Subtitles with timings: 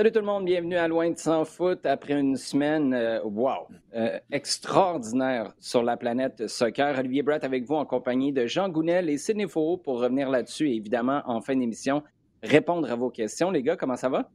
[0.00, 3.68] Salut tout le monde, bienvenue à Loin de Sans Foot après une semaine, euh, wow,
[3.94, 6.98] euh, extraordinaire sur la planète soccer.
[6.98, 10.70] Olivier Brett avec vous en compagnie de Jean Gounel et Sidney Faux pour revenir là-dessus
[10.70, 12.02] et évidemment en fin d'émission
[12.42, 13.50] répondre à vos questions.
[13.50, 14.30] Les gars, comment ça va?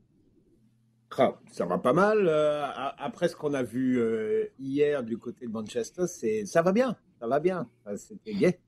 [1.18, 2.27] Ah, ça va pas mal.
[2.27, 2.68] Euh,
[3.00, 4.00] après ce qu'on a vu
[4.59, 7.68] hier du côté de Manchester, c'est ça va bien, ça va bien.
[7.96, 8.60] C'était gay.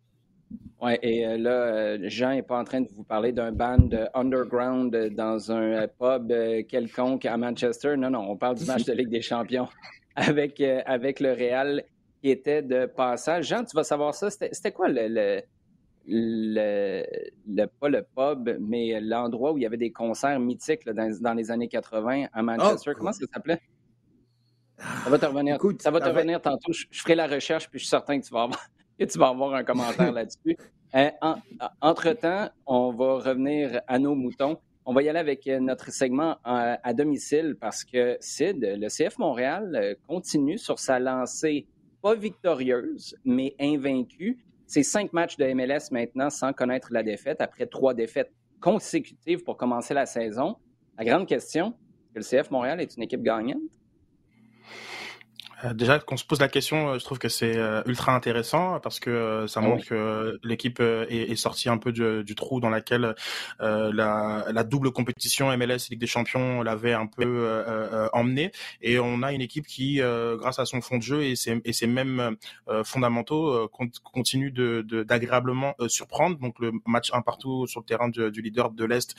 [0.80, 3.90] Oui, et euh, là, euh, Jean n'est pas en train de vous parler d'un band
[4.14, 6.32] underground dans un euh, pub
[6.68, 7.98] quelconque à Manchester.
[7.98, 9.68] Non, non, on parle du match de Ligue des Champions
[10.16, 11.84] avec, avec le Real
[12.22, 13.48] qui était de passage.
[13.48, 14.30] Jean, tu vas savoir ça.
[14.30, 15.42] C'était quoi le,
[16.06, 21.52] le, pas le pub, mais l'endroit où il y avait des concerts mythiques dans, les
[21.52, 22.92] années 80 à Manchester?
[22.96, 23.62] Comment ça s'appelait?
[24.78, 26.72] Ça va te revenir, ça va te revenir tantôt.
[26.72, 28.60] Je, je, ferai la recherche, puis je suis certain que tu vas avoir,
[29.00, 30.58] que tu vas avoir un commentaire là-dessus.
[30.96, 31.10] Euh,
[31.82, 34.58] entre-temps, on va revenir à nos moutons.
[34.86, 38.88] On va y aller avec euh, notre segment à, à domicile parce que Sid, le
[38.88, 41.68] CF Montréal, euh, continue sur sa lancée
[42.02, 44.38] pas victorieuse, mais invaincue.
[44.66, 48.32] C'est cinq matchs de MLS maintenant sans connaître la défaite après trois défaites
[48.62, 50.56] consécutives pour commencer la saison.
[50.98, 51.74] La grande question,
[52.16, 53.62] est-ce que le CF Montréal est une équipe gagnante?
[55.64, 58.80] Euh, déjà qu'on se pose la question, euh, je trouve que c'est euh, ultra intéressant
[58.80, 62.60] parce que ça ah montre que l'équipe est, est, sortie un peu du, du trou
[62.60, 63.16] dans laquelle
[63.60, 67.64] la, la, double compétition MLS Ligue des Champions l'avait un peu
[68.14, 71.62] emmené et on a une équipe qui, grâce à son fond de jeu et ses,
[71.64, 72.36] et ses mêmes
[72.84, 73.70] fondamentaux,
[74.04, 76.38] continue de d'agréablement surprendre.
[76.40, 79.16] Donc le match un partout sur le terrain du, du leader de l'est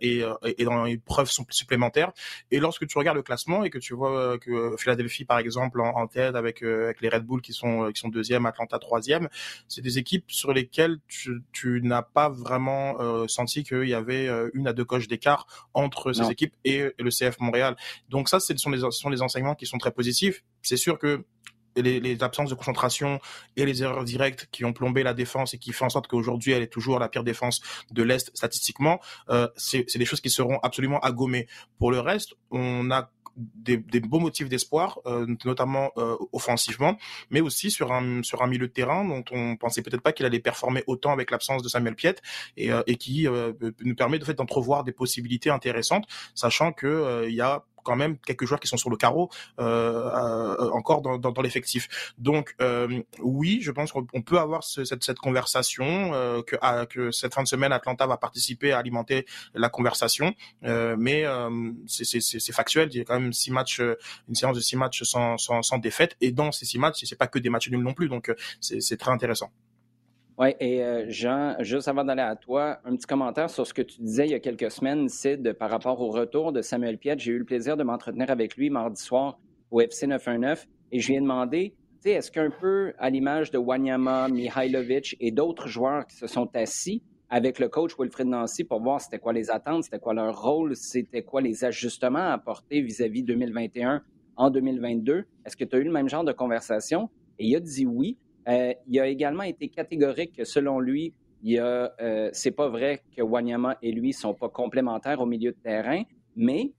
[0.00, 2.12] est, est dans une preuve supplémentaire.
[2.50, 5.80] Et lorsque tu regardes le classement et que tu vois que Philadelphie par exemple exemple
[5.80, 8.78] en, tête avec, euh, avec les Red Bull qui sont euh, qui sont deuxième, Atlanta
[8.78, 9.28] troisième.
[9.68, 14.28] C'est des équipes sur lesquelles tu, tu n'as pas vraiment euh, senti qu'il y avait
[14.54, 17.76] une à deux coches d'écart entre ces équipes et le CF Montréal.
[18.08, 20.44] Donc ça, ce sont les sont les enseignements qui sont très positifs.
[20.62, 21.24] C'est sûr que
[21.76, 23.20] les, les, absences de concentration
[23.56, 26.52] et les erreurs directes qui ont plombé la défense et qui font en sorte qu'aujourd'hui
[26.52, 29.00] elle est toujours la pire défense de l'Est statistiquement,
[29.30, 31.46] euh, c'est des choses qui seront absolument à gommer.
[31.78, 36.96] Pour le reste, on a des, des beaux motifs d'espoir, euh, notamment euh, offensivement,
[37.30, 40.26] mais aussi sur un sur un milieu de terrain dont on pensait peut-être pas qu'il
[40.26, 42.16] allait performer autant avec l'absence de Samuel Piet
[42.56, 43.26] et, euh, et qui
[43.80, 48.18] nous permet de fait d'entrevoir des possibilités intéressantes, sachant que il y a quand même
[48.18, 49.30] quelques joueurs qui sont sur le carreau
[49.60, 50.10] euh,
[50.60, 52.12] euh, encore dans, dans, dans l'effectif.
[52.18, 56.86] Donc euh, oui, je pense qu'on peut avoir ce, cette, cette, conversation euh, que, à,
[56.86, 61.24] que cette fin de semaine Atlanta va participer à alimenter la conversation, mais
[61.86, 62.88] c'est factuel.
[62.92, 63.80] Il y a quand même six matchs,
[64.28, 67.18] une séance de six matchs sans, sans, sans défaite, et dans ces six matchs, c'est
[67.18, 69.50] pas que des matchs nuls non plus, donc c'est très intéressant.
[70.38, 73.80] Oui, et euh, Jean, juste avant d'aller à toi, un petit commentaire sur ce que
[73.80, 77.14] tu disais il y a quelques semaines, Sid, par rapport au retour de Samuel Piet.
[77.18, 79.38] J'ai eu le plaisir de m'entretenir avec lui mardi soir
[79.70, 83.50] au FC 919 et je lui ai demandé, tu sais, est-ce qu'un peu à l'image
[83.50, 88.64] de Wanyama, Mihailovic et d'autres joueurs qui se sont assis avec le coach Wilfred Nancy
[88.64, 92.32] pour voir c'était quoi les attentes, c'était quoi leur rôle, c'était quoi les ajustements à
[92.34, 94.02] apporter vis-à-vis 2021
[94.36, 97.08] en 2022, est-ce que tu as eu le même genre de conversation?
[97.38, 98.18] Et il a dit oui.
[98.48, 101.12] Euh, il a également été catégorique que selon lui,
[101.42, 105.52] il a, euh, c'est pas vrai que Wanyama et lui sont pas complémentaires au milieu
[105.52, 106.02] de terrain,
[106.34, 106.72] mais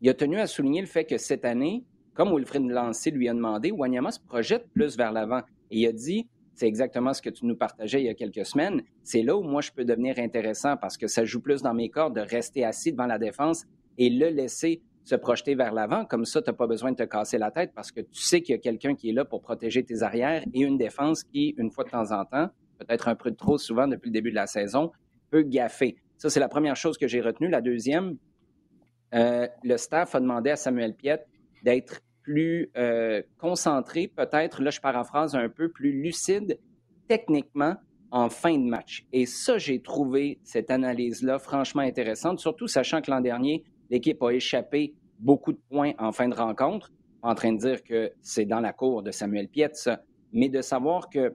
[0.00, 1.84] il a tenu à souligner le fait que cette année,
[2.14, 5.42] comme Wilfred Lancy lui a demandé, Wanyama se projette plus vers l'avant.
[5.70, 8.44] Et il a dit, c'est exactement ce que tu nous partageais il y a quelques
[8.44, 11.72] semaines, c'est là où moi je peux devenir intéressant parce que ça joue plus dans
[11.72, 13.64] mes corps de rester assis devant la défense
[13.96, 16.04] et le laisser se projeter vers l'avant.
[16.04, 18.42] Comme ça, tu n'as pas besoin de te casser la tête parce que tu sais
[18.42, 21.54] qu'il y a quelqu'un qui est là pour protéger tes arrières et une défense qui,
[21.58, 24.36] une fois de temps en temps, peut-être un peu trop souvent depuis le début de
[24.36, 24.92] la saison,
[25.30, 25.96] peut gaffer.
[26.16, 27.48] Ça, c'est la première chose que j'ai retenue.
[27.48, 28.16] La deuxième,
[29.14, 31.24] euh, le staff a demandé à Samuel Piet
[31.62, 36.58] d'être plus euh, concentré, peut-être, là je paraphrase un peu, plus lucide
[37.08, 37.76] techniquement
[38.10, 39.06] en fin de match.
[39.12, 44.30] Et ça, j'ai trouvé cette analyse-là franchement intéressante, surtout sachant que l'an dernier, l'équipe a
[44.30, 46.90] échappé beaucoup de points en fin de rencontre,
[47.22, 49.72] en train de dire que c'est dans la cour de Samuel Piet,
[50.32, 51.34] mais de savoir que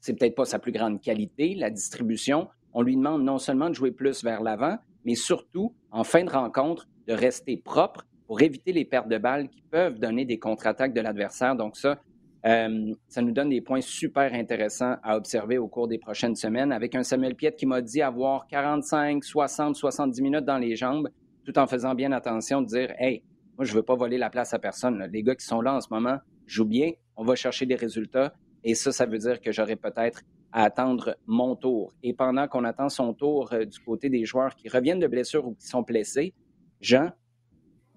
[0.00, 2.48] c'est peut-être pas sa plus grande qualité, la distribution.
[2.72, 6.30] On lui demande non seulement de jouer plus vers l'avant, mais surtout, en fin de
[6.30, 10.92] rencontre, de rester propre pour éviter les pertes de balles qui peuvent donner des contre-attaques
[10.92, 11.54] de l'adversaire.
[11.54, 12.00] Donc ça,
[12.44, 16.72] euh, ça nous donne des points super intéressants à observer au cours des prochaines semaines
[16.72, 21.08] avec un Samuel Piet qui m'a dit avoir 45, 60, 70 minutes dans les jambes
[21.46, 23.22] tout en faisant bien attention de dire Hey,
[23.56, 25.08] moi, je ne veux pas voler la place à personne.
[25.12, 28.34] Les gars qui sont là en ce moment jouent bien, on va chercher des résultats.
[28.64, 30.20] Et ça, ça veut dire que j'aurai peut-être
[30.52, 31.94] à attendre mon tour.
[32.02, 35.46] Et pendant qu'on attend son tour euh, du côté des joueurs qui reviennent de blessure
[35.46, 36.34] ou qui sont blessés,
[36.80, 37.10] Jean,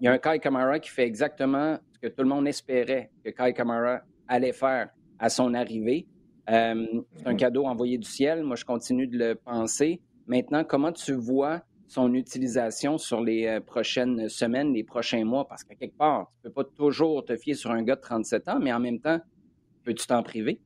[0.00, 3.10] il y a un Kai Kamara qui fait exactement ce que tout le monde espérait
[3.24, 6.06] que Kai Kamara allait faire à son arrivée.
[6.48, 6.86] Euh,
[7.16, 8.42] c'est un cadeau envoyé du ciel.
[8.42, 10.00] Moi, je continue de le penser.
[10.26, 15.48] Maintenant, comment tu vois son utilisation sur les euh, prochaines semaines, les prochains mois?
[15.48, 18.00] Parce qu'à quelque part, tu ne peux pas toujours te fier sur un gars de
[18.00, 19.20] 37 ans, mais en même temps,
[19.82, 20.60] peux-tu t'en priver?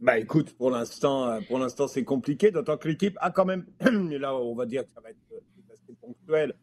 [0.00, 3.64] Bah écoute, pour l'instant, euh, pour l'instant c'est compliqué, d'autant que l'équipe a quand même,
[3.80, 5.18] et là on va dire que ça va être
[5.72, 6.54] assez ponctuel,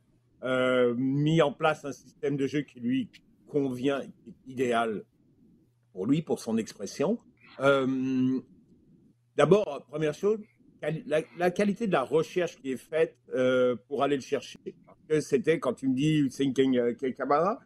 [0.44, 3.10] euh, mis en place un système de jeu qui lui
[3.48, 5.04] convient, qui est idéal
[5.92, 7.18] pour lui, pour son expression.
[7.62, 8.40] Euh,
[9.36, 10.40] D'abord, première chose,
[11.38, 14.60] la, qualité de la recherche qui est faite euh, pour aller le chercher.
[14.86, 17.60] Parce que c'était quand tu me dis Thinking Kamara,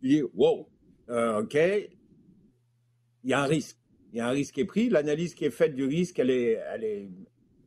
[0.00, 0.68] tu dis wow,
[1.08, 1.54] euh, ok,
[3.24, 3.78] il y a un risque
[4.12, 4.90] il y a un risque qui est pris.
[4.90, 7.08] L'analyse qui est faite du risque, elle est, elle est,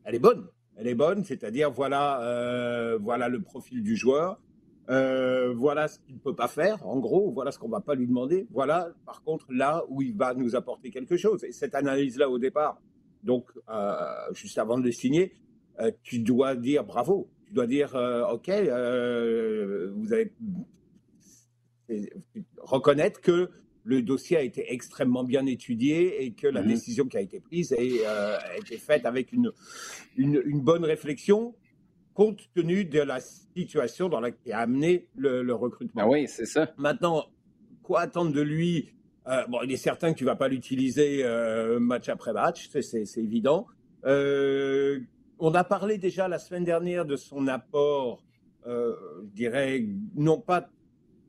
[0.03, 0.47] elle est bonne.
[0.77, 4.39] Elle est bonne, c'est-à-dire voilà, euh, voilà le profil du joueur,
[4.87, 7.95] voilà ce qu'il ne peut pas faire, en gros, voilà ce qu'on ne va pas
[7.95, 8.45] lui demander.
[8.51, 11.43] Voilà, par contre, là où il va nous apporter quelque chose.
[11.45, 12.79] Et cette analyse-là, au départ,
[13.25, 15.33] donc euh, juste avant de le signer,
[16.03, 17.29] tu dois dire bravo.
[17.47, 17.93] Tu dois dire,
[18.31, 18.49] ok,
[19.95, 20.31] vous avez
[22.59, 23.49] reconnaître que
[23.85, 26.67] le dossier a été extrêmement bien étudié et que la mhm.
[26.67, 29.51] décision qui a été prise euh, a, été faite avec une,
[30.17, 31.55] une, bonne réflexion
[32.15, 36.01] compte tenu de la situation dans laquelle a amené le, recrutement.
[36.03, 36.73] Ah oui, c'est ça.
[36.77, 37.25] Maintenant,
[37.83, 38.94] quoi attendre de lui
[39.27, 43.17] euh, Bon, il est certain que tu vas pas l'utiliser euh, match après match, c'est
[43.17, 43.67] évident.
[44.03, 48.23] on a parlé déjà la semaine dernière de son apport,
[48.65, 49.85] je dirais,
[50.15, 50.69] non pas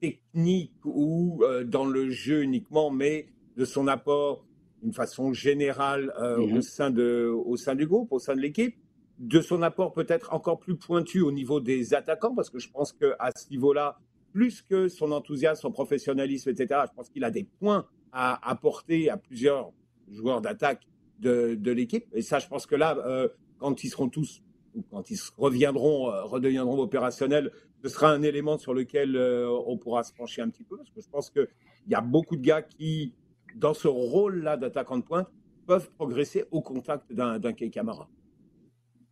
[0.01, 3.27] technique ou euh, dans le jeu uniquement, mais
[3.57, 4.45] de son apport
[4.83, 6.59] d'une façon générale euh, mhm.
[6.59, 8.77] au, sein de, au sein du groupe, au sein de l'équipe,
[9.19, 12.93] de son apport peut-être encore plus pointu au niveau des attaquants, parce que je pense
[12.93, 13.99] qu'à ce niveau-là,
[14.37, 19.09] plus que son enthousiasme, son professionnalisme, etc., je pense qu'il a des points à apporter
[19.09, 19.73] à plusieurs
[20.11, 20.87] joueurs d'attaque
[21.21, 22.05] de, l'équipe.
[22.13, 24.43] Et ça, je pense que là, euh, quand ils seront tous,
[24.75, 27.51] ou quand ils reviendront, redeviendront opérationnels,
[27.83, 30.91] ce sera un élément sur lequel euh, on pourra se pencher un petit peu, parce
[30.91, 31.49] que je pense qu'il
[31.89, 33.15] y a beaucoup de gars qui,
[33.55, 35.31] dans ce rôle-là d'attaquant de pointe,
[35.67, 38.07] peuvent progresser au contact d'un Kei Camara.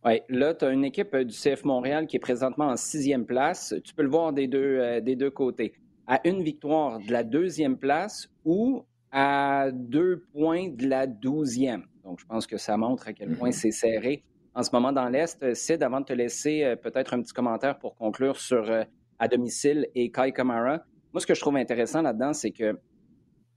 [0.05, 3.25] Oui, là, tu as une équipe euh, du CF Montréal qui est présentement en sixième
[3.25, 3.73] place.
[3.83, 5.73] Tu peux le voir des deux, euh, des deux côtés.
[6.05, 11.85] À une victoire de la deuxième place ou à deux points de la douzième.
[12.03, 13.53] Donc, je pense que ça montre à quel point mm-hmm.
[13.53, 14.23] c'est serré
[14.55, 15.53] en ce moment dans l'Est.
[15.53, 18.83] Sid, avant de te laisser euh, peut-être un petit commentaire pour conclure sur euh,
[19.19, 22.77] à domicile et Kai Kamara, moi, ce que je trouve intéressant là-dedans, c'est que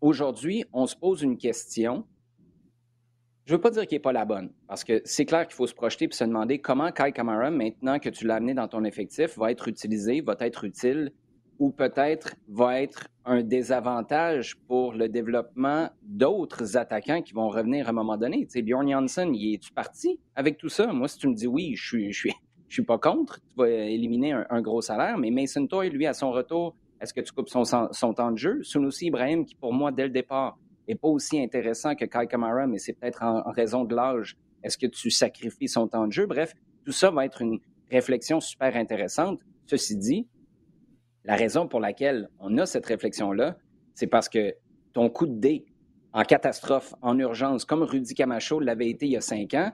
[0.01, 2.05] aujourd'hui, on se pose une question.
[3.49, 5.67] Je veux pas dire qu'il n'est pas la bonne, parce que c'est clair qu'il faut
[5.67, 8.85] se projeter et se demander comment Kai Kamara, maintenant que tu l'as amené dans ton
[8.85, 11.13] effectif, va être utilisé, va être utile
[11.59, 17.91] ou peut-être va être un désavantage pour le développement d'autres attaquants qui vont revenir à
[17.91, 18.45] un moment donné.
[18.45, 20.93] Tu sais, Bjorn Janssen, il est-tu parti avec tout ça?
[20.93, 22.35] Moi, si tu me dis oui, je suis,
[22.69, 26.33] suis, pas contre, tu vas éliminer un, gros salaire, mais Mason Toy, lui, à son
[26.33, 28.63] retour, est-ce que tu coupes son, son temps de jeu?
[28.63, 30.59] Sunusi Ibrahim, qui pour moi, dès le départ,
[30.89, 34.37] n'est pas aussi intéressant que Kai Kamara, mais c'est peut-être en, raison de l'âge.
[34.63, 36.27] Est-ce que tu sacrifies son temps de jeu?
[36.27, 36.55] Bref,
[36.85, 37.59] tout ça va être une
[37.91, 39.41] réflexion super intéressante.
[39.67, 40.27] Ceci dit,
[41.25, 43.57] la raison pour laquelle on a cette réflexion-là,
[43.95, 44.55] c'est parce que
[44.93, 45.67] ton coup de dé
[46.13, 49.71] en catastrophe, en urgence, comme Rudy Camacho l'avait été il y a cinq ans,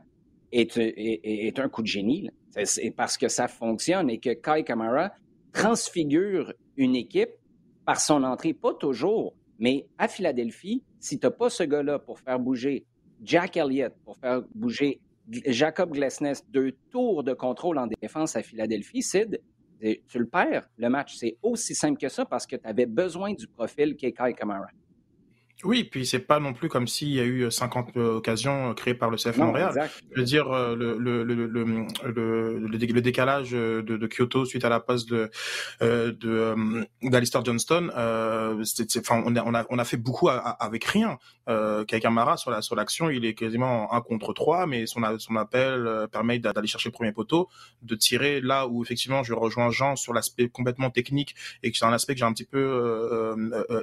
[0.52, 2.30] est, un coup de génie.
[2.64, 5.12] C'est parce que ça fonctionne et que Kai Kamara
[5.52, 7.30] transfigure une équipe
[7.84, 12.20] par son entrée, pas toujours, mais à Philadelphie, si tu n'as pas ce gars-là pour
[12.20, 12.84] faire bouger
[13.22, 19.00] Jack Elliott, pour faire bouger Jacob Glesness, deux tours de contrôle en défense à Philadelphie,
[19.00, 19.40] Sid,
[19.80, 21.16] tu le perds, le match.
[21.16, 24.66] C'est aussi simple que ça parce que tu avais besoin du profil qu'est Kai Kamara.
[25.62, 28.74] Oui, puis c'est pas non plus comme s'il y a eu 50 euh, occasions euh,
[28.74, 29.88] créées par le CF Montréal.
[30.12, 34.68] Je veux dire, euh, le, le, le, le, le décalage de, de, Kyoto suite à
[34.68, 35.30] la passe de
[35.80, 38.62] de d'Alistair Johnston, euh,
[38.98, 41.18] enfin, on a, on a on a fait beaucoup avec rien.
[41.48, 45.36] Euh, Kamara sur la sur l'action, il est quasiment un contre trois, mais son son
[45.36, 47.48] appel permet d'aller chercher le premier poteau,
[47.82, 51.84] de tirer là où effectivement je rejoins Jean sur l'aspect complètement technique et que c'est
[51.84, 53.34] un aspect que j'ai un petit peu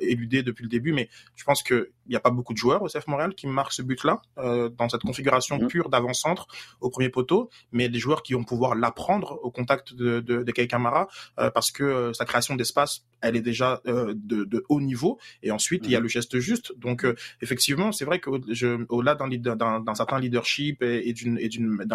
[0.02, 2.88] éludé depuis le début, mais je pense que n'y a pas beaucoup de joueurs au
[2.88, 5.68] CF Montréal qui marquent ce but-là, euh, dans cette configuration mmh.
[5.68, 6.48] pure d'avant-centre
[6.80, 10.52] au premier poteau, mais des joueurs qui vont pouvoir l'apprendre au contact de, de, de
[10.52, 11.08] Kamara,
[11.54, 15.92] parce que sa création d'espace, elle est déjà de, de, haut niveau, et ensuite, il
[15.92, 16.04] y a mmh.
[16.04, 16.78] le geste juste.
[16.78, 17.06] Donc,
[17.42, 21.86] effectivement, c'est vrai qu'au-delà d'un certain leadership et, d'une et d'une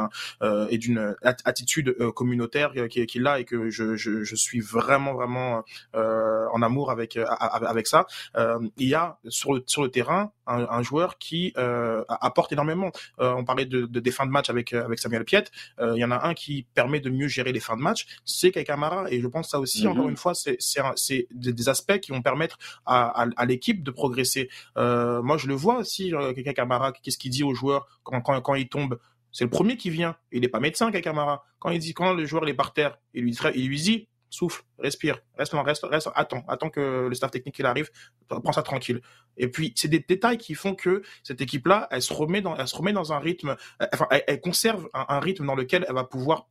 [0.71, 5.63] et d'une attitude communautaire qui, qui là et que je, je, je suis vraiment vraiment
[5.93, 8.07] en amour avec avec ça.
[8.37, 12.53] Euh, il y a sur le sur le terrain un, un joueur qui euh, apporte
[12.53, 12.91] énormément.
[13.21, 15.45] Euh, on parlait de, de, des fins de match avec avec Samuel Piet.
[15.81, 18.51] Il y en a un qui permet de mieux gérer les fins de match, c'est
[18.51, 19.11] Kai Kamara.
[19.11, 20.11] Et je pense ça aussi, encore mhm.
[20.11, 24.49] une fois, c'est c'est des, aspects qui vont permettre à, à, à l'équipe de progresser.
[24.77, 26.93] moi, je le vois aussi, Kai Kamara.
[26.93, 28.99] Qu'est-ce qu'il dit aux joueurs quand quand, quand il tombe?
[29.33, 30.17] C'est le premier qui vient.
[30.33, 31.45] Il n'est pas médecin, Kai Kamara.
[31.59, 34.63] Quand il dit, quand le joueur est par terre, il lui, il lui dit, souffle,
[34.79, 37.91] respire, reste, reste, reste, attends, attends que le staff technique il arrive,
[38.29, 39.01] prends ça tranquille.
[39.37, 42.69] Et puis c'est des détails qui font que cette équipe-là, elle se remet dans, elle
[42.69, 43.57] se remet dans un rythme,
[43.93, 46.49] enfin, elle, conserve un, rythme dans lequel elle va pouvoir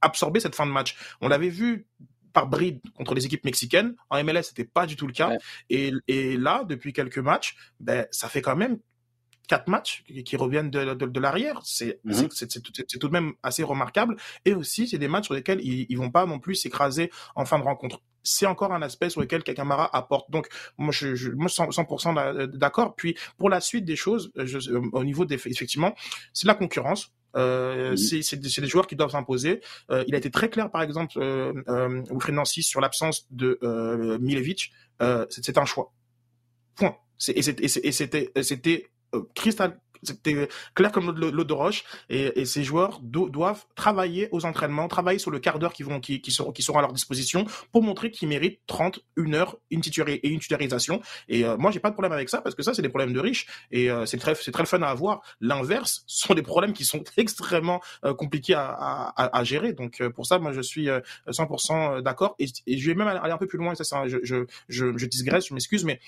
[0.00, 0.96] absorber cette fin de match.
[1.20, 1.86] On l'avait vu
[2.32, 3.96] par bride contre les équipes mexicaines.
[4.10, 5.32] En MLS, c'était pas du tout le cas.
[5.70, 8.78] Et, et, là, depuis quelques matchs, ben, ça fait quand même
[9.48, 11.60] quatre matchs qui, reviennent de, de, de l'arrière.
[11.64, 12.28] C'est mmh.
[12.62, 14.16] tout, tout de même assez remarquable.
[14.44, 17.44] Et aussi, c'est des matchs sur lesquels ils, ils vont pas non plus s'écraser en
[17.44, 18.00] fin de rencontre.
[18.22, 20.30] C'est encore un aspect sur lequel Kakamara apporte.
[20.30, 22.94] Donc, moi, je, je moi 100%, d'accord.
[22.94, 25.94] Puis, pour la suite des choses, je, au niveau des, effectivement,
[26.32, 27.12] c'est la concurrence.
[27.36, 29.60] Euh, c'est des, joueurs qui doivent s'imposer.
[29.90, 33.58] Euh, il a été très clair, par exemple, euh, euh Wilfried Nancy sur l'absence de
[33.62, 34.72] euh, Milevic.
[35.02, 35.92] Euh, c'est un choix.
[36.74, 36.96] Point.
[37.28, 38.42] Et c'était euh,
[39.34, 45.18] cristal c'était clair comme l'eau de roche et, ces joueurs doivent travailler aux entraînements, travailler
[45.18, 47.82] sur le quart d'heure qui vont qui, qui, seront, qui seront à leur disposition pour
[47.82, 51.00] montrer qu'ils méritent 30, une heure une et une titularisation.
[51.28, 53.12] Et euh, moi j'ai pas de problème avec ça parce que ça c'est des problèmes
[53.12, 55.20] de riches et euh, c'est très c'est très fun à avoir.
[55.40, 59.72] L'inverse sont des problèmes qui sont extrêmement euh, compliqués à, à, gérer.
[59.72, 60.88] Donc pour ça moi je suis
[61.28, 63.74] 100% d'accord et, je vais même aller un peu plus loin.
[63.74, 66.00] Ça, je, je, je, je je m'excuse, mais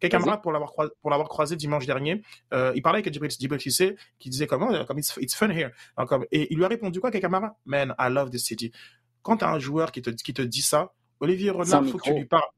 [0.00, 2.22] quelqu'un pour l'avoir croisé, pour l'avoir croisé dimanche dernier,
[2.52, 5.70] euh, il parlait avec Djibril Djibril Cissé, qui disait comment, comme it's, it's fun here.
[6.30, 7.52] et il lui a répondu quoi, Camarade?
[7.64, 8.72] Man, I love this city.
[9.22, 11.98] Quand tu as un joueur qui te, qui te dit ça, Olivier Renard, il faut
[11.98, 12.48] que tu lui parles.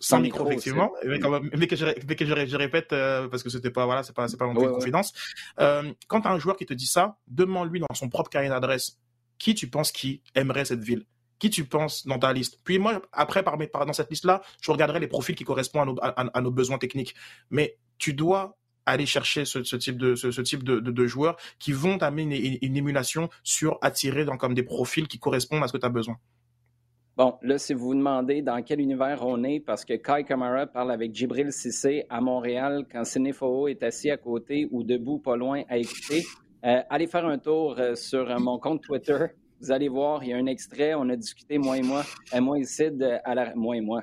[0.00, 1.18] Sans, micro, effectivement, mais,
[1.56, 4.14] mais, que je, mais que je, je répète euh, parce que c'était pas voilà, c'est
[4.14, 5.12] pas c'est pas une confidence.
[5.60, 8.98] Euh, quand un joueur qui te dit ça, demande-lui dans son propre carnet d'adresse
[9.38, 11.06] qui tu penses qui aimerait cette ville
[11.38, 12.60] qui tu penses dans ta liste.
[12.64, 16.50] Puis moi, après, par, dans cette liste-là, je regarderai les profils qui correspondent à nos,
[16.50, 17.14] besoins techniques.
[17.50, 22.58] Mais tu dois aller chercher ce, type de ce, type de, joueurs qui vont t'amener
[22.62, 26.16] une, émulation sur attirer comme des profils qui correspondent à ce que tu as besoin.
[27.16, 30.66] Bon, là, si vous vous demandez dans quel univers on est, parce que Kai Kamara
[30.66, 35.34] parle avec Djibril Cissé à Montréal quand Sénéfo est assis à côté ou debout pas
[35.34, 36.22] loin à écouter,
[36.66, 39.28] euh, allez faire un tour euh, sur euh, mon compte Twitter,
[39.60, 42.40] vous allez voir, il y a un extrait, on a discuté, moi et moi, euh,
[42.40, 44.02] moi et Sid, euh, à la, moi et moi,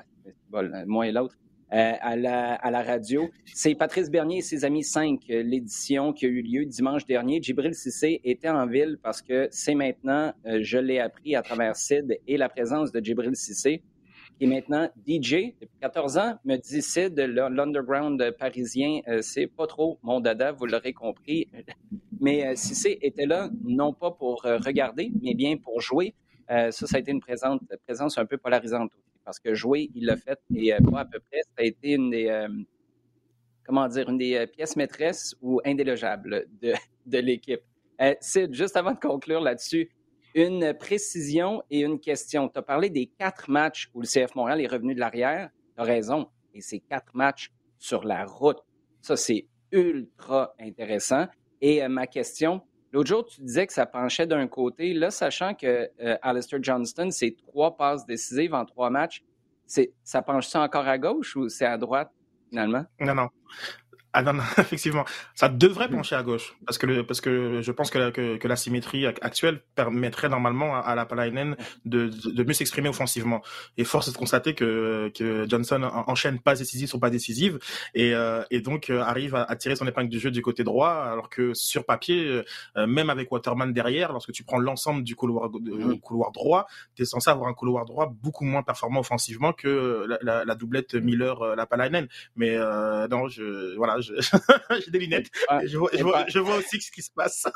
[0.54, 1.36] euh, moi et l'autre,
[1.70, 3.28] à, la, à la radio.
[3.52, 7.42] C'est Patrice Bernier et ses amis 5, l'édition qui a eu lieu dimanche dernier.
[7.42, 12.16] Djibril Cissé était en ville parce que c'est maintenant, je l'ai appris à travers Sid
[12.28, 13.82] et la présence de Djibril Cissé
[14.36, 19.66] qui est maintenant DJ depuis 14 ans, me dit Sid, l'underground parisien, euh, c'est pas
[19.66, 21.48] trop mon dada, vous l'aurez compris.
[22.20, 26.14] Mais euh, Cissé était là, non pas pour euh, regarder, mais bien pour jouer.
[26.48, 28.90] ça, ça a été une présence, un peu polarisante
[29.24, 32.10] parce que jouer, il l'a fait, et pas à peu près, ça a été une
[32.10, 32.46] des,
[33.64, 36.74] comment dire, une des pièces maîtresses ou indélogeables de,
[37.06, 37.62] de l'équipe.
[38.20, 39.90] Sid, juste avant de conclure là-dessus,
[40.34, 42.48] une précision et une question.
[42.48, 45.50] Tu as parlé des quatre matchs où le CF Montréal est revenu de l'arrière.
[45.76, 46.28] Tu as raison.
[46.52, 48.58] Et c'est quatre matchs sur la route.
[49.00, 51.26] Ça, c'est ultra intéressant.
[51.60, 52.62] Et euh, ma question,
[52.92, 54.92] l'autre jour, tu disais que ça penchait d'un côté.
[54.94, 59.22] Là, sachant que euh, Alistair Johnston, c'est trois passes décisives en trois matchs,
[59.66, 62.10] ça penche ça encore à gauche ou c'est à droite,
[62.50, 62.84] finalement?
[63.00, 63.28] Non, non.
[64.16, 65.04] Ah non, non, effectivement,
[65.34, 65.96] ça devrait mm.
[65.96, 68.54] pencher à gauche parce que le, parce que je pense que la, que, que la
[68.54, 73.42] symétrie actuelle permettrait normalement à, la Palainen de, de mieux s'exprimer offensivement.
[73.76, 77.58] Et force est de constater que, que Johnson enchaîne pas décisives sur pas décisives
[77.94, 80.90] et, euh, et donc euh, arrive à, tirer son épingle du jeu du côté droit
[80.90, 82.44] alors que sur papier,
[82.76, 85.98] euh, même avec Waterman derrière, lorsque tu prends l'ensemble du couloir, mm.
[85.98, 90.18] couloir droit, tu es censé avoir un couloir droit beaucoup moins performant offensivement que la,
[90.22, 92.06] la, la doublette Miller-La Palainen.
[92.36, 92.56] Mais
[93.10, 94.03] non, je voilà
[94.84, 95.30] j'ai des lunettes.
[95.64, 95.90] je, vois,
[96.28, 97.46] je, vois, aussi ce qui se passe.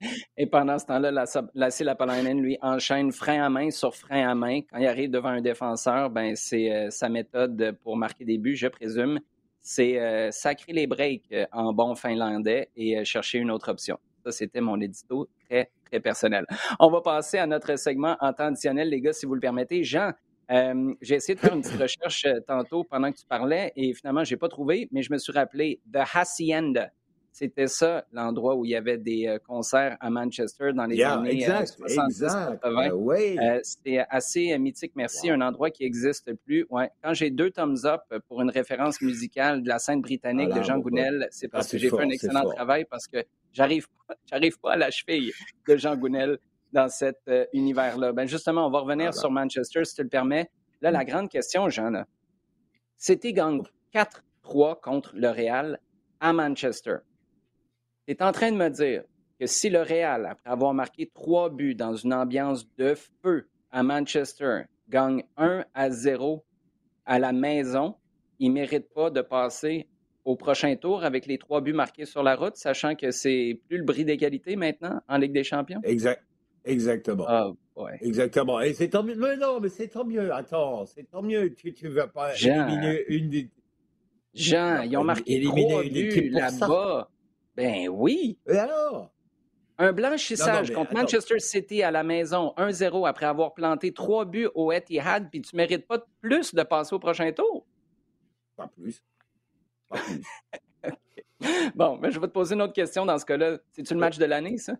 [0.36, 4.60] et pendant ce temps-là, la, la, lui, enchaîne frein à main sur frein à main.
[4.62, 8.56] Quand il arrive devant un défenseur, ben, c'est euh, sa méthode pour marquer des buts,
[8.56, 9.20] je présume.
[9.60, 13.98] c'est sacrer les breaks en bon finlandais et chercher une autre option.
[14.24, 16.46] Ça, c'était mon édito très, très personnel.
[16.78, 19.82] On va passer à notre segment en temps additionnel, les gars, si vous le permettez.
[19.82, 20.12] Jean,
[20.52, 23.94] euh, j'ai essayé de faire une petite recherche euh, tantôt pendant que tu parlais et
[23.94, 26.90] finalement, je n'ai pas trouvé, mais je me suis rappelé The Hacienda.
[27.34, 31.30] C'était ça, l'endroit où il y avait des euh, concerts à Manchester dans les années
[31.30, 32.20] exact, 70
[32.60, 33.60] 80.
[33.62, 35.30] C'était assez mythique, merci.
[35.30, 36.66] Un endroit qui n'existe plus.
[36.68, 36.90] Ouais.
[37.02, 40.78] Quand j'ai deux thumbs up pour une référence musicale de la scène britannique de Jean
[40.78, 43.86] Gounel, c'est parce ah, que j'ai fait un excellent travail parce que j'arrive
[44.30, 45.32] j'arrive pas à la cheville
[45.66, 46.38] de Jean Gounel
[46.72, 48.12] dans cet euh, univers-là.
[48.12, 50.50] Ben justement, on va revenir sur Manchester, si tu le permets.
[50.80, 51.06] Là, la mm.
[51.06, 52.04] grande question, Jean,
[52.96, 53.62] c'était gang
[53.94, 55.78] 4-3 contre le Real
[56.20, 56.96] à Manchester.
[58.06, 59.04] Tu es en train de me dire
[59.38, 63.82] que si le Real, après avoir marqué trois buts dans une ambiance de feu à
[63.82, 66.44] Manchester, gagne 1 à 0
[67.04, 67.96] à la maison,
[68.38, 69.88] il ne mérite pas de passer
[70.24, 73.78] au prochain tour avec les trois buts marqués sur la route, sachant que c'est plus
[73.78, 75.80] le bris d'égalité maintenant en Ligue des Champions?
[75.82, 76.22] Exact.
[76.64, 77.24] Exactement.
[77.26, 77.98] Ah, ouais.
[78.00, 78.60] Exactement.
[78.60, 79.14] Et c'est tant mieux.
[79.14, 80.32] Mais non, mais c'est tant mieux.
[80.32, 81.54] Attends, c'est tant mieux.
[81.54, 83.50] Tu ne vas pas éliminer une des.
[84.34, 87.10] Jean, ils ont marqué trois buts là-bas.
[87.56, 88.38] Ben oui.
[88.48, 89.10] Et alors?
[89.78, 94.70] Un blanchissage contre Manchester City à la maison, 1-0 après avoir planté trois buts au
[94.70, 97.66] Etihad, puis tu ne mérites pas plus de passer au prochain tour?
[98.56, 99.02] Pas plus.
[99.88, 100.22] Pas plus.
[101.74, 103.58] Bon, mais je vais te poser une autre question dans ce cas-là.
[103.72, 104.74] C'est-tu le match de l'année, ça?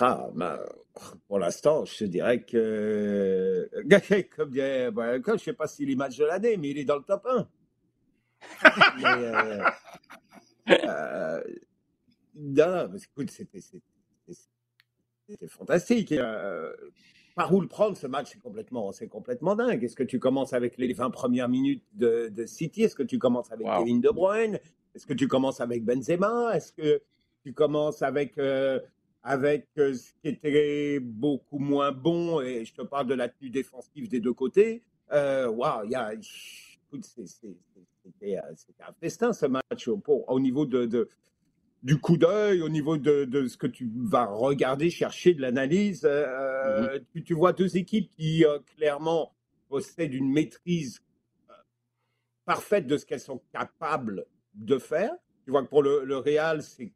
[0.00, 0.58] Ah, ben,
[1.26, 3.70] pour l'instant, je dirais que,
[4.36, 6.96] comme dirait, je ne sais pas s'il est match de l'année, mais il est dans
[6.96, 7.48] le top 1.
[9.04, 9.64] euh,
[10.68, 11.42] euh,
[12.34, 13.60] non, mais écoute, c'était
[15.48, 16.12] fantastique.
[16.12, 16.72] Euh,
[17.34, 19.84] par où le prendre, ce match, c'est complètement, complètement dingue.
[19.84, 22.82] Est-ce que tu commences avec les 20 premières minutes de, de City?
[22.82, 24.58] Est-ce que tu commences avec Kevin De Bruyne?
[24.94, 26.56] Est-ce que tu commences avec Benzema?
[26.56, 27.02] Est-ce que
[27.44, 28.80] tu commences avec euh,
[29.28, 33.50] avec euh, ce qui était beaucoup moins bon, et je te parle de la tenue
[33.50, 34.82] défensive des deux côtés.
[35.12, 35.86] Euh, waouh,
[38.08, 38.38] c'était
[38.80, 41.06] un festin ce match au niveau de,
[41.82, 46.06] du coup d'œil, au niveau de, ce que tu vas regarder, chercher de l'analyse.
[46.06, 47.22] Euh, mm-hmm.
[47.22, 48.46] tu, vois deux équipes qui
[48.78, 49.34] clairement
[49.68, 51.02] possèdent une maîtrise
[52.46, 54.24] parfaite de ce qu'elles sont capables
[54.54, 55.12] de faire.
[55.44, 56.92] Tu vois que pour le, le Real, c'est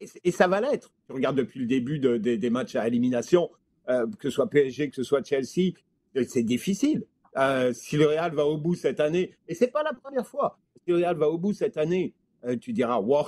[0.00, 0.92] et, ça va l'être.
[1.06, 3.50] Tu regardes depuis le début des matchs à élimination,
[3.88, 5.72] euh, que ce soit PSG, que ce soit Chelsea,
[6.16, 7.04] euh, c'est difficile.
[7.36, 10.58] Euh, si le Real va au bout cette année, et c'est pas la première fois,
[10.84, 12.14] si le Real va au bout cette année,
[12.60, 13.24] tu diras, wow,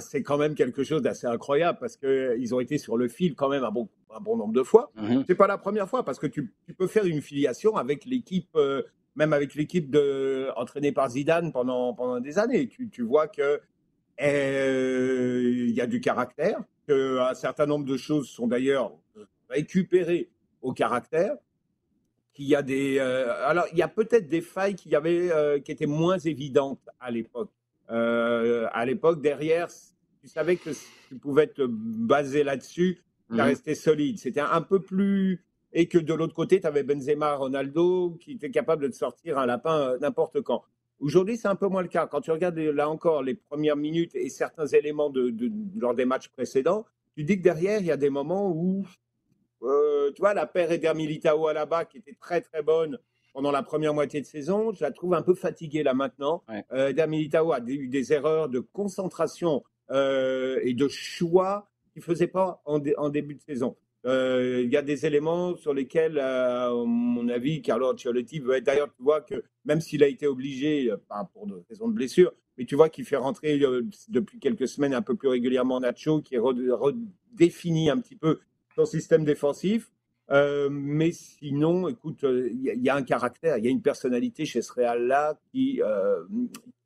[0.00, 3.48] c'est quand même quelque chose d'assez incroyable parce qu'ils ont été sur le fil quand
[3.48, 4.92] même un bon, un bon nombre de fois.
[4.96, 5.24] Ce mm-hmm.
[5.26, 8.56] C'est pas la première fois parce que tu, peux faire une filiation avec l'équipe,
[9.16, 9.96] même avec l'équipe
[10.56, 12.68] entraînée par Zidane pendant, pendant des années.
[12.68, 13.60] Tu, tu vois que
[14.18, 18.92] il y a du caractère, un certain nombre de choses sont d'ailleurs
[19.48, 21.36] récupérées au caractère,
[22.32, 25.58] qu'il y a des, euh, alors il y a peut-être des failles qui, avaient, euh,
[25.58, 27.50] qui étaient moins évidentes à l'époque.
[27.90, 29.68] Euh, à l'époque, derrière,
[30.20, 30.70] tu savais que
[31.08, 33.40] tu pouvais te baser là-dessus, tu mmh.
[33.40, 34.18] restais solide.
[34.18, 35.44] C'était un peu plus
[35.74, 39.38] et que de l'autre côté, tu avais Benzema, Ronaldo, qui étaient capables de te sortir
[39.38, 40.64] un lapin n'importe quand.
[41.02, 42.06] Aujourd'hui, c'est un peu moins le cas.
[42.06, 45.34] Quand tu regardes là encore les premières minutes et certains éléments de,
[45.76, 46.86] lors des matchs précédents,
[47.16, 48.86] tu dis que derrière, il y a des moments où,
[49.62, 53.00] euh, tu vois, la paire Eder Militao à la bas, qui était très très bonne
[53.32, 56.44] pendant la première moitié de saison, je la trouve un peu fatiguée là maintenant.
[56.72, 62.04] Euh, Eder Militao a eu des erreurs de concentration euh, et de choix qu'il ne
[62.04, 63.74] faisait pas en, en début de saison.
[64.04, 68.56] Euh, il y a des éléments sur lesquels, euh, à mon avis, Carlo Ancelotti veut
[68.56, 68.64] être.
[68.64, 70.96] D'ailleurs, tu vois que même s'il a été obligé, euh,
[71.32, 73.60] pour des raisons de blessure, mais tu vois qu'il fait rentrer
[74.08, 78.40] depuis quelques semaines un peu plus régulièrement Nacho, qui redéfinit un petit peu
[78.74, 79.92] son système défensif.
[80.70, 84.72] mais sinon, écoute, il y, a un caractère, il y a une personnalité chez ce
[84.72, 85.80] Real-là qui,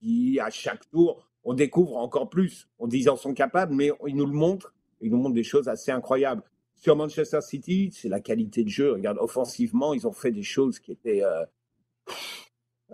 [0.00, 2.68] qui, à chaque tour, on découvre encore plus.
[2.78, 4.74] On dit qu'ils en sont capables, mais ils nous le montrent.
[5.00, 6.42] Ils nous montrent des choses assez incroyables.
[6.76, 8.92] Sur Manchester City, c'est la qualité de jeu.
[8.92, 11.24] Regarde, offensivement, ils ont fait des choses qui étaient.
[11.24, 11.44] Euh,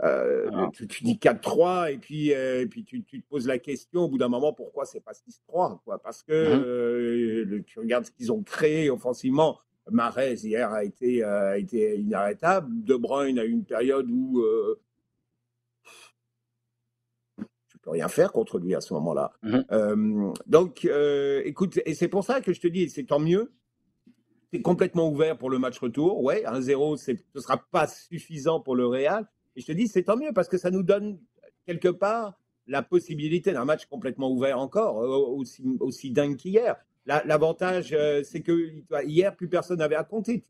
[0.03, 0.71] euh, ah.
[0.73, 4.16] tu, dis 4-3 et puis, euh, et puis tu, te poses la question au bout
[4.16, 7.64] d'un moment pourquoi c'est pas 6-3 Parce que mm-hmm.
[7.64, 9.59] tu regardes ce qu'ils ont créé offensivement.
[9.90, 12.85] Marez hier a été, a été inarrêtable.
[12.85, 14.42] De Bruyne a eu une période où
[17.66, 19.33] tu peux rien faire contre lui à ce moment-là.
[19.42, 20.35] Mm-hmm.
[20.47, 20.88] donc,
[21.45, 23.53] écoute, et c'est pour ça que je te dis, c'est tant mieux
[24.61, 26.23] complètement ouvert pour le match retour.
[26.23, 29.27] Ouais, 1-0, ce ne sera pas suffisant pour le Real.
[29.57, 31.19] Et je te dis, c'est tant mieux parce que ça nous donne
[31.67, 36.77] quelque part la possibilité d'un match complètement ouvert encore, aussi, aussi dingue qu'hier.
[37.07, 38.71] L'avantage, c'est que
[39.05, 40.45] hier, plus personne n'avait à compter,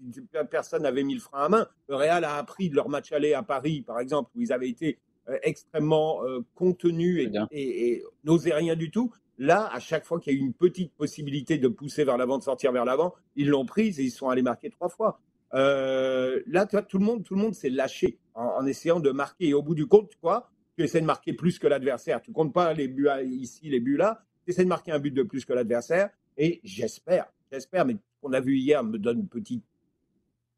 [0.51, 1.69] personne n'avait mis le frein à main.
[1.88, 4.69] Le Real a appris de leur match aller à Paris, par exemple, où ils avaient
[4.69, 4.99] été
[5.43, 6.21] extrêmement
[6.55, 9.12] contenus et, et, n'osaient rien du tout.
[9.42, 12.38] Là, à chaque fois qu'il y a eu une petite possibilité de pousser vers l'avant,
[12.38, 15.18] de sortir vers l'avant, ils l'ont prise et ils sont allés marquer trois fois.
[15.52, 19.48] Euh, là, tout le monde, tout le monde s'est lâché en, essayant de marquer.
[19.48, 22.22] Et au bout du compte, quoi, tu essaies de marquer plus que l'adversaire.
[22.22, 24.22] Tu comptes pas les buts ici, les buts là.
[24.44, 26.11] Tu essaies de marquer un but de plus que l'adversaire.
[26.37, 29.64] Et j'espère, j'espère, mais ce qu'on a vu hier me donne une petite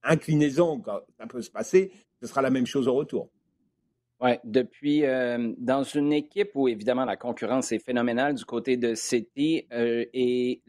[0.02, 1.90] inclinaison quand ça peut se passer.
[2.20, 3.30] Ce sera la même chose au retour.
[4.20, 8.94] Oui, depuis, euh, dans une équipe où évidemment la concurrence est phénoménale du côté de
[8.94, 10.62] City euh, et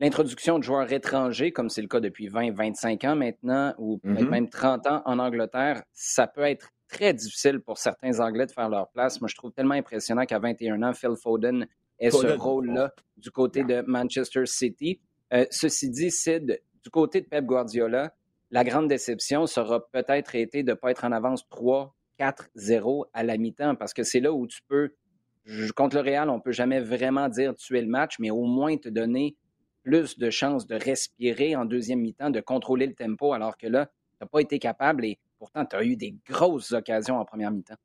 [0.00, 4.28] l'introduction de joueurs étrangers, comme c'est le cas depuis 20-25 ans maintenant, ou mm-hmm.
[4.28, 8.68] même 30 ans en Angleterre, ça peut être très difficile pour certains Anglais de faire
[8.68, 9.20] leur place.
[9.20, 11.66] Moi, je trouve tellement impressionnant qu'à 21 ans, Phil Foden
[11.98, 15.00] ait ce rôle-là du côté de Manchester City.
[15.32, 18.12] Euh, ceci dit, Sid, du côté de Pep Guardiola,
[18.52, 23.06] la grande déception sera peut-être été de ne pas être en avance 3, 4, 0
[23.14, 24.94] à la mi-temps, parce que c'est là où tu peux,
[25.74, 28.76] contre le Real, on ne peut jamais vraiment dire tuer le match, mais au moins
[28.76, 29.36] te donner
[29.82, 33.86] plus de chances de respirer en deuxième mi-temps, de contrôler le tempo, alors que là,
[33.86, 37.50] tu n'as pas été capable et pourtant, tu as eu des grosses occasions en première
[37.50, 37.78] mi-temps.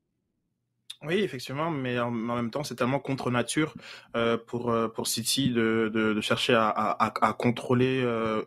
[1.04, 3.76] Oui, effectivement, mais en, même temps, c'est tellement contre nature
[4.16, 8.44] euh, pour euh, pour City de, de, chercher à, à, contrôler euh,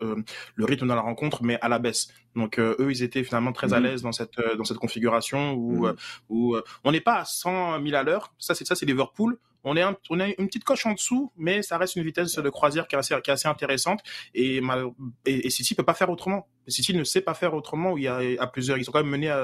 [0.56, 2.08] le rythme dans la rencontre, mais à la baisse.
[2.34, 5.86] Donc eux, ils étaient finalement très à mmh l'aise dans cette dans cette configuration où
[5.86, 5.96] mmh
[6.28, 8.32] où on n'est pas à 100 000 à l'heure.
[8.38, 11.62] Ça, c'est ça, c'est Liverpool on est on a une petite coche en dessous, mais
[11.62, 14.00] ça reste une vitesse de croisière qui est assez, qui est assez intéressante.
[14.34, 14.60] Et,
[15.26, 16.46] et, et City peut pas faire autrement.
[16.70, 17.96] City ne sait pas faire autrement.
[17.96, 19.34] Il y a à plusieurs, ils sont quand même menés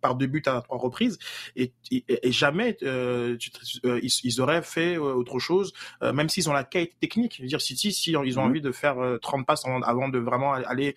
[0.00, 1.18] par deux buts à trois reprises,
[1.56, 3.36] et, et, jamais euh,
[3.84, 7.36] euh, ils, auraient fait euh, autre chose, même s'ils ont la qualité technique.
[7.36, 8.50] Je veux dire, City, si ils ont mhm.
[8.50, 10.94] envie de faire 30 passes avant, de vraiment aller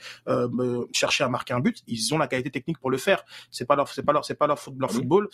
[0.93, 3.23] chercher à marquer un but, ils ont la qualité technique pour le faire.
[3.51, 4.95] C'est pas leur, c'est pas leur, c'est pas leur, leur mhm.
[4.95, 5.29] football.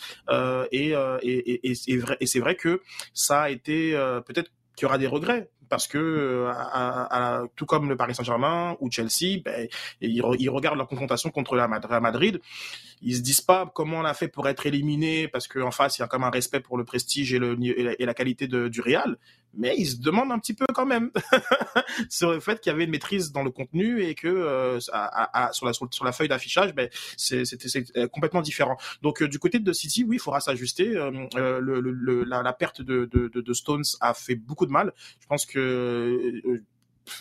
[0.72, 0.90] et,
[1.22, 2.82] et, et, c'est vrai, et c'est vrai que
[3.22, 3.92] ça a été
[4.26, 8.90] peut-être qu'il y aura des regrets parce que euh, tout comme le Paris Saint-Germain ou
[8.90, 9.66] Chelsea, ben,
[10.02, 12.42] ils, regardent leur confrontation contre la Madrid.
[13.02, 16.02] Ils se disent pas comment on a fait pour être éliminé parce qu'en face il
[16.02, 19.18] y a comme un respect pour le prestige et, le, et la, qualité du Real,
[19.54, 21.10] mais ils se demandent un petit peu quand même
[22.08, 24.92] sur le fait qu'il y avait une maîtrise dans le contenu et que euh, sur,
[25.66, 28.76] la, sur, la feuille d'affichage, ben, c'était euh, complètement différent.
[29.02, 30.92] Donc du côté de City, oui, il faudra s'ajuster.
[30.92, 34.92] la, perte de, de, Stones a fait beaucoup de mal.
[35.20, 36.64] Je pense que euh,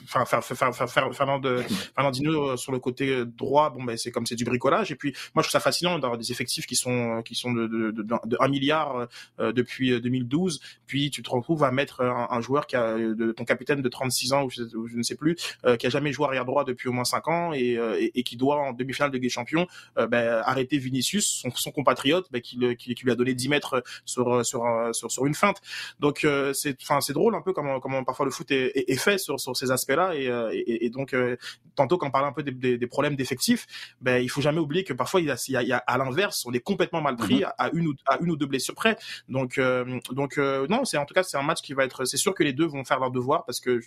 [0.03, 4.91] enfin Fernandino euh, sur le côté euh, droit bon ben c'est comme c'est du bricolage.
[4.91, 7.67] Et puis moi je trouve ça fascinant d'avoir des effectifs qui sont qui sont de,
[7.67, 9.07] de, de, 1 milliard
[9.39, 13.45] euh, depuis 2012 puis tu te retrouves à mettre un, joueur qui a de, ton
[13.45, 14.63] capitaine de 36 ans ou je,
[14.95, 15.35] ne sais plus
[15.79, 17.77] qui a jamais joué arrière droit depuis au moins 5 ans et,
[18.13, 22.27] et, qui doit en demi-finale de Ligue des Champions ben, arrêter Vinicius son, son compatriote
[22.31, 24.63] ben, qui, qui, qui, lui a donné 10 mètres sur sur
[24.93, 25.61] sur, sur une feinte.
[25.99, 29.17] Donc c'est enfin c'est drôle un peu comment comment parfois le foot est, est, fait
[29.17, 30.15] sur sur ces aspects-là.
[30.15, 31.37] Et, euh, et, donc, euh,
[31.75, 33.65] tantôt, quand on parle un peu des, des, problèmes d'effectifs,
[34.01, 36.45] ben, il faut jamais oublier que parfois, il y a, il y a, à l'inverse,
[36.45, 37.53] on est complètement mal pris mm-hmm.
[37.57, 38.97] à, une ou, à une ou deux blessures près.
[39.29, 42.05] Donc, euh, donc non, c'est en tout cas, c'est un match qui va être.
[42.05, 43.79] C'est sûr que les deux vont faire leur devoir parce que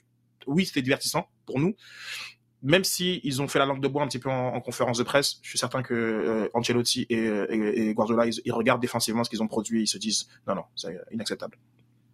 [0.47, 1.75] oui, c'était divertissant pour nous
[2.66, 5.03] même si ils ont fait la langue de bois un petit peu en, conférence de
[5.03, 9.47] presse, je suis certain que Ancelotti et, et, Guardiola, ils, regardent défensivement ce qu'ils ont
[9.47, 11.59] produit et ils se disent non, non, c'est inacceptable.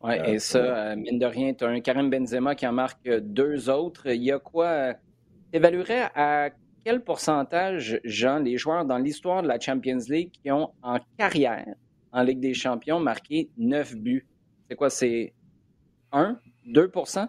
[0.02, 3.06] Oui, et ça, euh, mine de rien, tu as un Karim Benzema qui en marque
[3.06, 4.06] euh, deux autres.
[4.06, 4.66] Il y a quoi?
[4.66, 4.94] Euh,
[5.52, 6.50] tu évaluerais à
[6.84, 11.66] quel pourcentage, Jean, les joueurs dans l'histoire de la Champions League qui ont en carrière
[12.12, 14.26] en Ligue des Champions marqué neuf buts?
[14.68, 14.88] C'est quoi?
[14.88, 15.34] C'est
[16.12, 16.38] 1?
[16.66, 17.28] 2%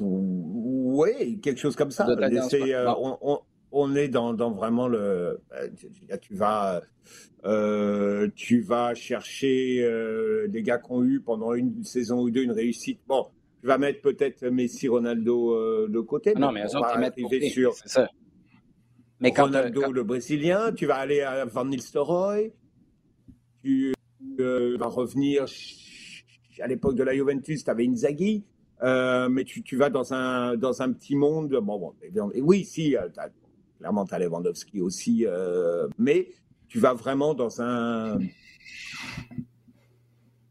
[0.00, 2.06] Oui, quelque chose comme ça.
[3.22, 3.40] on,
[3.72, 5.40] on est dans, vraiment le.
[5.52, 5.68] Euh,
[6.20, 6.82] tu vas,
[7.44, 12.42] euh, tu vas chercher euh, des gars qui ont eu pendant une saison ou deux
[12.42, 13.00] une réussite.
[13.06, 13.28] Bon,
[13.60, 16.34] tu vas mettre peut-être Messi, Ronaldo de côté.
[16.34, 17.74] non, mais on va arriver sur.
[17.74, 18.08] Ça.
[19.20, 22.52] Mais quand, Ronaldo, le Brésilien, tu vas aller à Van Nistelrooy.
[23.62, 23.92] Tu
[24.38, 25.44] vas revenir
[26.60, 28.44] à l'époque de la Juventus, tu avais Inzaghi.
[28.82, 31.50] mais tu, tu, vas dans un, dans un petit monde.
[31.62, 33.30] Bon, bon, oui, si, tu as
[33.80, 35.24] Clairement, tu as Lewandowski aussi.
[35.26, 36.28] Euh, mais
[36.68, 38.18] tu vas vraiment dans un.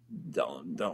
[0.09, 0.93] Dans, dans,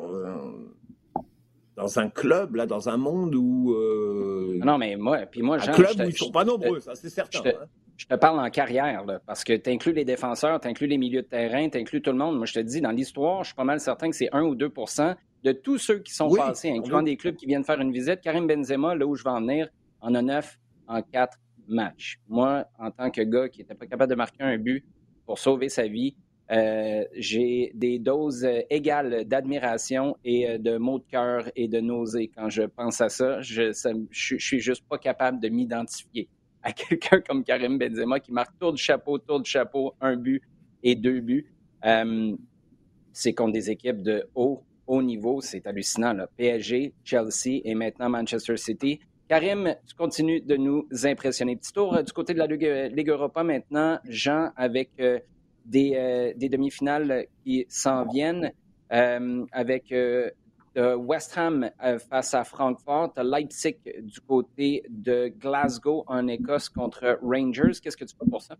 [1.99, 3.73] un, club, là, dans un monde où.
[3.73, 7.09] Euh, non, mais moi, puis moi, un club où ils sont pas nombreux, ça, c'est
[7.09, 7.37] certain.
[7.37, 7.67] Je te, hein.
[7.95, 11.21] je te parle en carrière, parce que tu inclus les défenseurs, tu inclus les milieux
[11.21, 12.35] de terrain, tu inclus tout le monde.
[12.35, 14.55] Moi, je te dis, dans l'histoire, je suis pas mal certain que c'est 1 ou
[14.55, 18.19] 2% de tous ceux qui sont passés, incluant des clubs qui viennent faire une visite.
[18.19, 19.69] Karim Benzema, là où je vais en venir,
[20.01, 22.19] en a 9 en 4 matchs.
[22.27, 24.85] Moi, en tant que gars qui n'était pas capable de marquer un but
[25.25, 26.15] pour sauver sa vie,
[26.51, 32.29] euh, j'ai des doses égales d'admiration et euh, de mots de cœur et de nausée
[32.35, 33.41] quand je pense à ça.
[33.41, 36.29] Je, ne suis juste pas capable de m'identifier
[36.61, 40.41] à quelqu'un comme Karim Benzema qui marque tour du chapeau, tour du chapeau, un but
[40.83, 41.47] et deux buts.
[41.83, 42.35] Euh,
[43.11, 45.41] c'est contre des équipes de haut, haut niveau.
[45.41, 46.15] C'est hallucinant.
[46.37, 48.99] PSG, Chelsea et maintenant Manchester City.
[49.27, 51.55] Karim, tu continues de nous impressionner.
[51.55, 53.99] Petit tour euh, du côté de la Ligue Europa maintenant.
[54.07, 55.19] Jean, avec euh,
[55.65, 58.51] des, demi-finales qui s'en viennent,
[58.89, 59.91] avec
[60.75, 67.79] West Ham euh, face à Francfort, Leipzig du côté de Glasgow en Écosse contre Rangers.
[67.81, 68.57] Qu'est-ce que tu fais pour ça?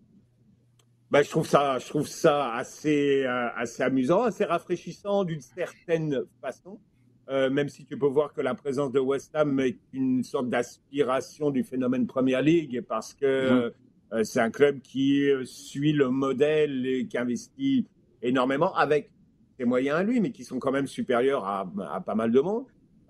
[1.11, 6.23] Ben, je trouve ça, je trouve ça assez, euh, assez amusant, assez rafraîchissant d'une certaine
[6.41, 6.79] façon.
[7.27, 10.47] Euh, même si tu peux voir que la présence de West Ham est une sorte
[10.49, 13.71] d'aspiration du phénomène Premier League, parce que
[14.11, 14.23] mm-hmm.
[14.23, 17.87] c'est un club qui suit le modèle et qui investit
[18.21, 19.09] énormément avec
[19.57, 22.65] ses moyens à lui, mais qui sont quand même supérieurs à, pas mal de monde.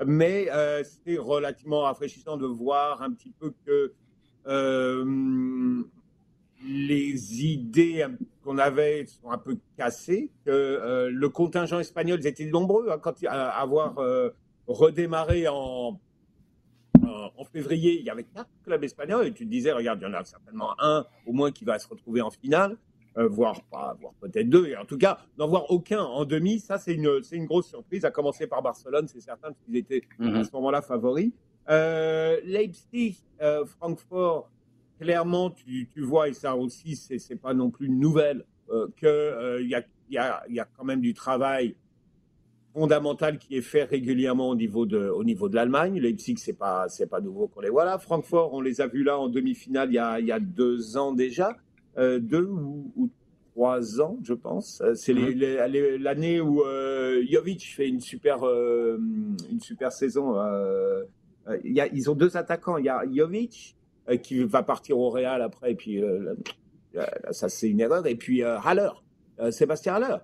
[0.06, 3.94] Mais euh, c'est relativement rafraîchissant de voir un petit peu que
[4.48, 5.84] euh,
[6.68, 8.06] les idées
[8.46, 13.00] qu'on avait sont un peu cassées, que euh, le contingent espagnol, ils étaient nombreux hein,
[13.02, 13.96] quand, à avoir
[14.68, 16.00] redémarré en,
[17.04, 20.08] en février, il y avait quatre clubs espagnols et tu te disais, regarde, il y
[20.08, 22.78] en a certainement un au moins qui va se retrouver en finale.
[23.18, 24.68] Euh, voire pas, voire peut-être deux.
[24.68, 27.70] Et en tout cas, n'en voir aucun en demi, ça c'est une, c'est une grosse
[27.70, 28.04] surprise.
[28.04, 30.36] À commencer par Barcelone, c'est certain, parce qu'ils étaient mhm.
[30.36, 31.32] à ce moment-là favoris.
[31.70, 34.50] Euh, Leipzig, euh, Francfort,
[35.00, 38.88] clairement, tu, tu, vois, et ça aussi, c'est, c'est pas non plus une nouvelle, euh,
[38.98, 41.76] qu'il euh, y, a, y, a, y a quand même du travail
[42.74, 46.00] fondamental qui est fait régulièrement au niveau de, au niveau de l'Allemagne.
[46.00, 48.00] Leipzig, c'est pas, c'est pas nouveau qu'on les voit là.
[48.00, 50.98] Francfort, on les a vus là en demi-finale il y a, il y a deux
[50.98, 51.56] ans déjà.
[51.98, 53.10] Euh, deux ou,
[53.54, 54.82] trois ans, je pense.
[54.82, 56.02] Euh, c'est mhm.
[56.02, 56.64] l'année où
[57.30, 60.36] Jovic fait une super, une super saison.
[61.64, 62.78] Il y a, ils ont deux attaquants.
[62.78, 63.76] Il y a Jovic
[64.22, 66.02] qui va partir au Real après, et puis
[67.32, 68.06] ça c'est une erreur.
[68.06, 68.90] Et puis Haller,
[69.52, 70.18] Sébastien Haller,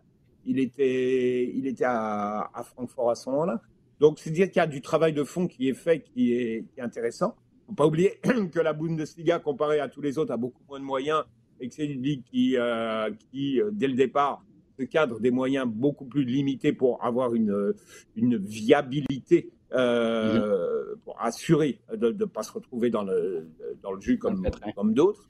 [0.46, 3.62] il était, il était à, à Francfort à ce moment-là.
[4.00, 6.66] Donc c'est dire qu'il y a du travail de fond qui est fait, qui est,
[6.74, 7.36] qui est intéressant.
[7.68, 8.20] Faut pas oublier
[8.52, 11.24] que la Bundesliga, comparée à tous les autres, a beaucoup moins de moyens
[11.60, 14.44] et que c'est une ligue qui, euh, qui, euh, dès le départ,
[14.80, 17.74] se cadre des moyens beaucoup plus limités pour avoir une,
[18.16, 21.00] une viabilité, euh, mhm.
[21.04, 23.50] pour assurer de ne pas se retrouver dans le,
[23.82, 25.30] dans le jus comme, comme d'autres.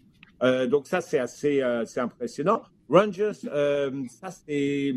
[0.70, 2.64] donc ça, c'est assez, c'est impressionnant.
[2.90, 4.96] Rangers, ça c'est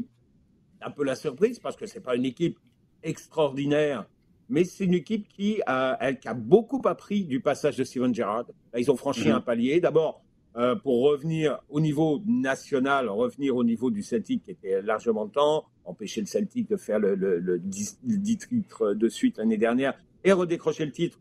[0.81, 2.59] un peu la surprise parce que c'est pas une équipe
[3.03, 4.07] extraordinaire,
[4.49, 8.15] mais c'est une équipe qui a, elle, qui a beaucoup appris du passage de Steven
[8.15, 8.47] Gerrard.
[8.77, 9.37] ils ont franchi mhm.
[9.37, 9.81] un palier.
[9.81, 10.24] D'abord,
[10.57, 15.65] euh, pour revenir au niveau national, revenir au niveau du Celtic qui était largement temps,
[15.85, 19.95] empêcher le Celtic de faire le, le, le 10, 10 titres de suite l'année dernière
[20.23, 21.19] et redécrocher le titre.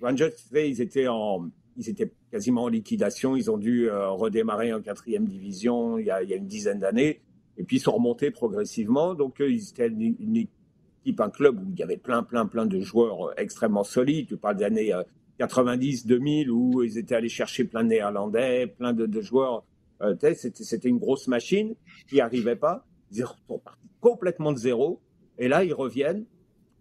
[0.00, 3.36] Rangers, ils étaient en, ils étaient quasiment en liquidation.
[3.36, 7.20] Ils ont dû euh, redémarrer en quatrième division il y a, une dizaine d'années
[7.56, 9.14] et puis ils sont remontés progressivement.
[9.14, 12.80] Donc ils étaient une, équipe, un club où il y avait plein, plein, plein de
[12.80, 14.28] joueurs extrêmement solides.
[14.28, 15.02] Tu parles des années euh,
[15.40, 19.64] 90, 2000, où ils étaient allés chercher plein de Néerlandais, plein de, joueurs.
[20.02, 21.74] Euh, c'était une grosse machine
[22.08, 22.84] qui n'arrivait pas.
[23.10, 25.00] Ils sont partis complètement de zéro.
[25.38, 26.26] Et là, ils reviennent.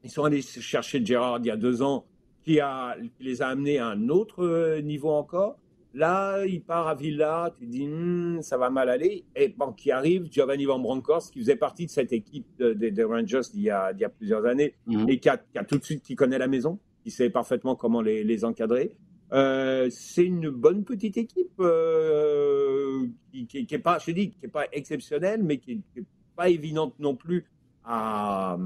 [0.04, 2.06] Ils sont allés chercher Gérard il y a deux ans,
[2.44, 5.58] qui, a, les a amenés à un autre euh, niveau encore.
[5.94, 9.24] Là, il part à Villa, tu dis, hmm, ça va mal aller.
[9.38, 13.42] Et bon, qui arrive, Giovanni Van Bronckhorst, qui faisait partie de cette équipe des Rangers
[13.54, 15.10] il y, a, il y a plusieurs années, mhm.
[15.10, 16.78] et qui a, qui a, tout de suite, qui connaît la maison,
[17.10, 18.96] qui sait parfaitement comment les, encadrer.
[19.32, 24.50] Euh, c'est une bonne petite équipe euh, qui, qui, est pas, je dis, qui est
[24.50, 26.04] pas exceptionnelle, mais qui n'est
[26.36, 27.46] pas évidente non plus
[27.84, 28.58] à,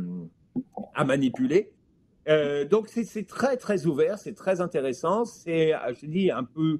[1.06, 1.72] manipuler.
[2.28, 5.24] Euh, donc c'est très très ouvert, c'est très intéressant.
[5.24, 6.80] C'est, je dis, un peu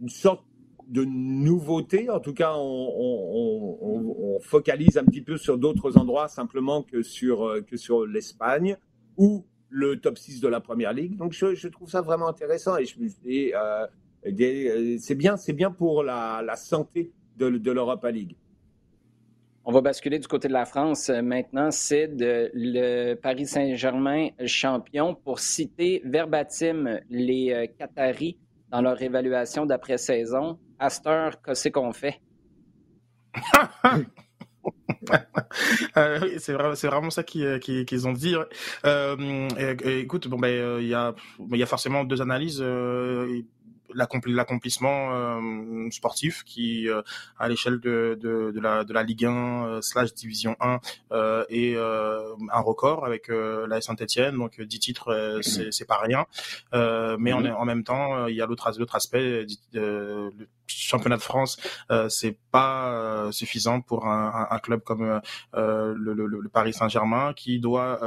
[0.00, 0.44] une sorte
[0.88, 2.10] de nouveauté.
[2.10, 7.02] En tout cas, on, on, on focalise un petit peu sur d'autres endroits simplement que
[7.02, 8.76] sur que sur l'Espagne,
[9.16, 11.16] où le top 6 de la première ligue.
[11.16, 12.86] Donc je, je trouve ça vraiment intéressant et,
[13.24, 13.86] et euh,
[14.26, 18.36] euh, c'est bien, c'est bien pour la, la santé de, de l'Europa League.
[19.64, 21.70] On va basculer du côté de la France maintenant.
[21.70, 25.14] C'est le Paris Saint-Germain champion.
[25.14, 28.38] Pour citer verbatim les euh, Qataris
[28.70, 32.20] dans leur évaluation d'après-saison, à cette heure, qu'est-ce qu'on fait?
[35.96, 38.34] euh, c'est vrai, vraiment ça qu'ils qu'ils ont dit.
[38.84, 39.48] Euh,
[39.84, 41.14] écoute, bon ben il y a
[41.52, 42.62] y a forcément deux analyses
[43.94, 47.02] l'accomplissement euh, sportif qui euh,
[47.38, 50.80] à l'échelle de, de, de, la, de la Ligue 1 euh, slash Division 1
[51.12, 56.26] euh, est un record avec la Saint-Etienne donc 10 titres c'est c'est pas rien
[56.72, 57.54] mais en, mhm.
[57.56, 59.46] en même temps il y a l'autre aspect
[60.70, 61.58] championnat de France
[62.08, 65.20] c'est pas suffisant pour un, club comme
[65.54, 68.00] le, le, le, Paris Saint-Germain qui doit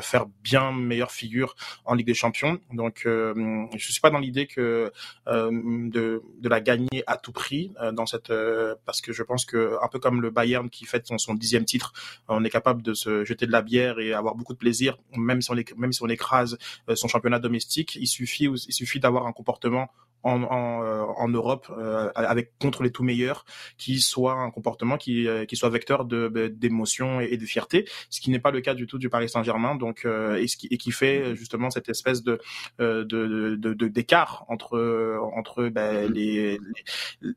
[0.00, 1.54] faire bien meilleure figure
[1.84, 4.92] en Ligue des Champions donc je suis pas dans l'idée que
[5.28, 5.50] euh,
[5.90, 9.44] de, de la gagner à tout prix euh, dans cette euh, parce que je pense
[9.44, 11.92] que un peu comme le Bayern qui fête son, dixième titre,
[12.28, 15.42] on est capable de se jeter de la bière et avoir beaucoup de plaisir, même
[15.42, 16.58] si on même si on écrase
[16.94, 17.96] son championnat domestique.
[17.96, 19.88] Il suffit il suffit d'avoir un comportement
[20.22, 23.44] en, euh, en Europe euh, avec contre les tout meilleurs
[23.78, 28.20] qui soit un comportement qui, euh, qui soit vecteur de d'émotion et, de fierté ce
[28.20, 30.78] qui n'est pas le cas du tout du Paris Saint-Germain donc et, ce qui, et
[30.78, 32.40] qui fait justement cette espèce de
[32.78, 33.54] de
[33.88, 36.58] d'écart de, entre entre ben, les,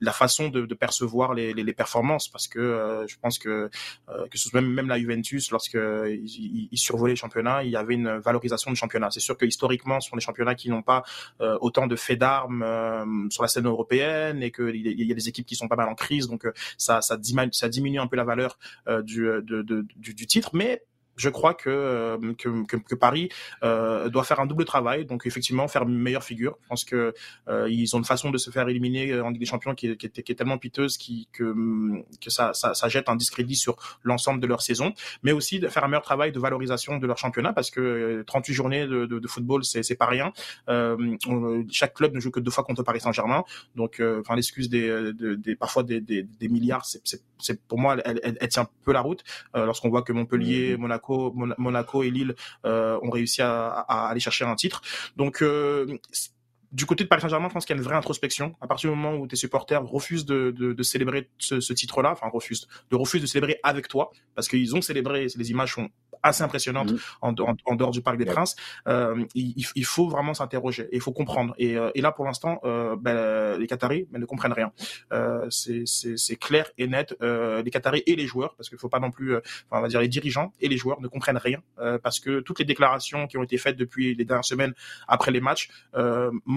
[0.01, 3.69] la façon de, de percevoir les, les, les, performances parce que je pense que
[4.07, 7.75] que ce soit même même la Juventus lorsque ils, ils survolaient les championnats il y
[7.75, 9.09] avait une valorisation du championnat.
[9.12, 11.03] C'est sûr que historiquement ce sont des championnats qui n'ont pas
[11.62, 15.45] autant de faits d'armes euh, sur la scène européenne et qu'il y a des équipes
[15.45, 18.58] qui sont pas mal en crise, donc euh, ça, ça, diminue, un peu la valeur
[18.88, 20.52] euh, du, de, du, du titre.
[20.54, 20.84] Mais
[21.19, 23.29] je crois que, euh, que, que, que Paris
[23.63, 25.05] euh, doit faire un double travail.
[25.05, 26.58] Donc effectivement, faire une meilleure figure.
[26.63, 27.13] Je pense que
[27.49, 29.97] euh, ils ont une façon de se faire éliminer en Ligue des Champions qui est,
[29.97, 31.53] qui qui est tellement piteuse qui, que,
[32.21, 34.93] que ça, ça, ça jette un discrédit sur l'ensemble de leur saison.
[35.23, 38.53] Mais aussi de faire un meilleur travail de valorisation de leur championnat parce que 38
[38.53, 40.32] journées de, de, de football, c'est, pas rien.
[40.69, 41.17] Euh,
[41.69, 43.43] chaque club ne joue que deux fois contre Paris Saint-Germain.
[43.75, 47.01] Donc, enfin, l'excuse des, des, parfois des, des, des milliards, c'est,
[47.39, 49.23] c'est, pour moi, elle, elle, elle, tient peu la route.
[49.53, 50.82] Lorsqu'on voit que Montpellier, mmh.
[51.58, 54.82] Monaco et Lille euh, ont réussi à, aller chercher un titre.
[55.15, 55.98] Donc euh,
[56.71, 58.55] du côté de Paris Saint-Germain, je pense qu'il y a une vraie introspection.
[58.62, 62.95] À partir du moment où tes supporters refusent de, célébrer ce, titre-là, enfin refusent, de
[62.95, 65.89] refusent de célébrer avec toi, parce qu'ils ont célébré, les images sont
[66.23, 66.97] assez impressionnantes mmh.
[67.65, 68.55] en, dehors du Parc des Princes.
[68.88, 71.53] Euh, il, faut vraiment s'interroger il faut comprendre.
[71.58, 74.71] Et, euh, là, pour l'instant, euh, ben, les Qataris ben, ne comprennent rien.
[75.49, 77.15] c'est clair et net.
[77.21, 79.36] les Qataris et les joueurs, parce qu'il faut pas non plus,
[79.71, 81.62] on va dire les dirigeants et les joueurs ne comprennent rien,
[82.03, 84.73] parce que toutes les déclarations qui ont été faites depuis les dernières semaines
[85.08, 85.69] après les matchs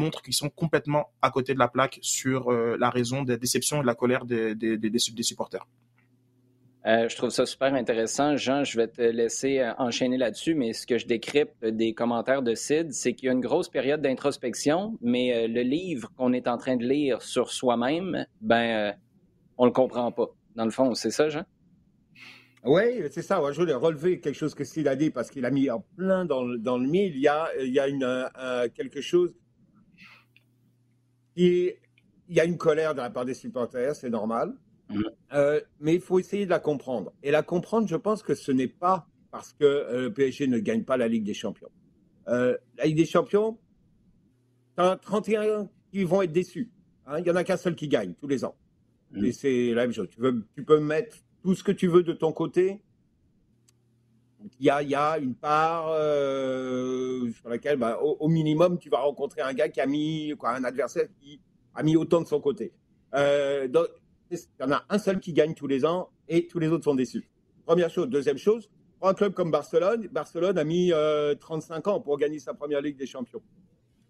[0.03, 3.83] montrent qu'ils sont complètement à côté de la plaque sur la raison des déceptions et
[3.83, 5.67] de la colère des, des, des, des supporters.
[6.85, 8.37] Euh, je trouve ça super intéressant.
[8.37, 12.43] Jean, je vais te laisser euh, enchaîner là-dessus, mais ce que je décrypte des commentaires
[12.43, 16.33] de Sid, c'est qu'il y a une grosse période d'introspection, mais euh, le livre qu'on
[16.33, 18.95] est en train de lire sur soi-même, ben,
[19.59, 20.27] on le comprend pas.
[20.57, 21.45] Dans le fond, c'est ça, Jean?
[22.65, 23.41] Oui, c'est ça.
[23.53, 26.25] je voulais relever quelque chose que Sid a dit parce qu'il a mis en plein
[26.25, 27.15] dans, le, dans le mille.
[27.15, 28.29] Il y a, il y a une,
[28.75, 29.35] quelque chose.
[31.37, 31.77] Il
[32.29, 34.55] y a une colère de la part des supporters, c'est normal.
[34.91, 35.03] Mm.
[35.33, 37.13] Euh, mais il faut essayer de la comprendre.
[37.23, 40.59] Et la comprendre, je pense que ce n'est pas parce que euh, le PSG ne
[40.59, 41.71] gagne pas la Ligue des Champions.
[42.29, 43.59] Euh, la Ligue des Champions,
[44.77, 46.71] tu as 31 qui vont être déçus.
[47.07, 47.19] Hein.
[47.21, 48.57] Il y en a qu'un seul qui gagne tous les ans.
[49.13, 49.25] Mm.
[49.25, 50.09] Et c'est la même chose.
[50.11, 52.83] Tu, veux, tu peux mettre tout ce que tu veux de ton côté.
[54.59, 55.87] Il y a, y a, une part
[57.35, 60.65] sur laquelle, bah, au, minimum, tu vas rencontrer un gars qui a mis, quoi, un
[60.65, 61.41] adversaire qui
[61.75, 62.73] a mis autant de son côté.
[63.13, 63.87] donc,
[64.31, 66.85] il y en a un seul qui gagne tous les ans et tous les autres
[66.85, 67.29] sont déçus.
[67.67, 68.09] Première chose.
[68.09, 70.93] Deuxième chose, pour un club comme Barcelone, Barcelone a mis
[71.41, 73.43] 35 euh, ans pour gagner sa première Ligue des Champions.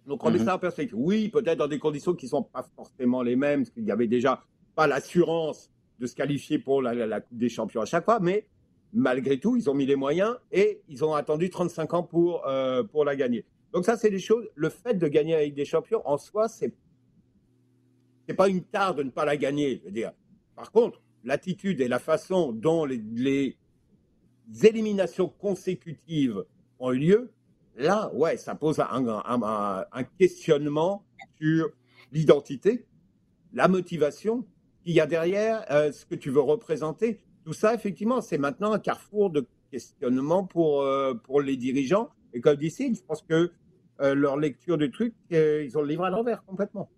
[0.07, 0.45] Donc on met mhm.
[0.45, 0.97] ça en perspective.
[0.99, 3.91] Oui, peut-être dans des conditions qui ne sont pas forcément les mêmes, parce qu'il n'y
[3.91, 4.43] avait déjà
[4.75, 8.47] pas l'assurance de se qualifier pour la, Coupe des Champions à chaque fois, mais
[8.93, 12.83] malgré tout, ils ont mis les moyens et ils ont attendu 35 ans pour, euh,
[12.83, 13.45] pour la gagner.
[13.73, 14.47] Donc ça, c'est des choses.
[14.55, 16.75] Le fait de gagner Ligue des Champions, en soi, c'est
[18.27, 19.79] c'est pas une tare de ne pas la gagner.
[19.81, 20.13] Je veux dire.
[20.55, 23.57] Par contre, l'attitude et la façon dont les,
[24.63, 26.45] éliminations consécutives
[26.79, 27.33] ont eu lieu,
[27.77, 31.05] là, ouais, ça pose un, questionnement
[31.37, 31.71] sur
[32.13, 32.87] l'identité,
[33.53, 34.47] la motivation
[34.85, 37.21] qu'il y a derrière, euh, ce que tu veux représenter.
[37.45, 42.11] Tout ça, effectivement, c'est maintenant un carrefour de questionnement pour, euh, pour les dirigeants.
[42.33, 43.51] Et comme d'ici, je pense que
[44.01, 46.89] euh, leur lecture du truc, ils ont le livre à l'envers complètement.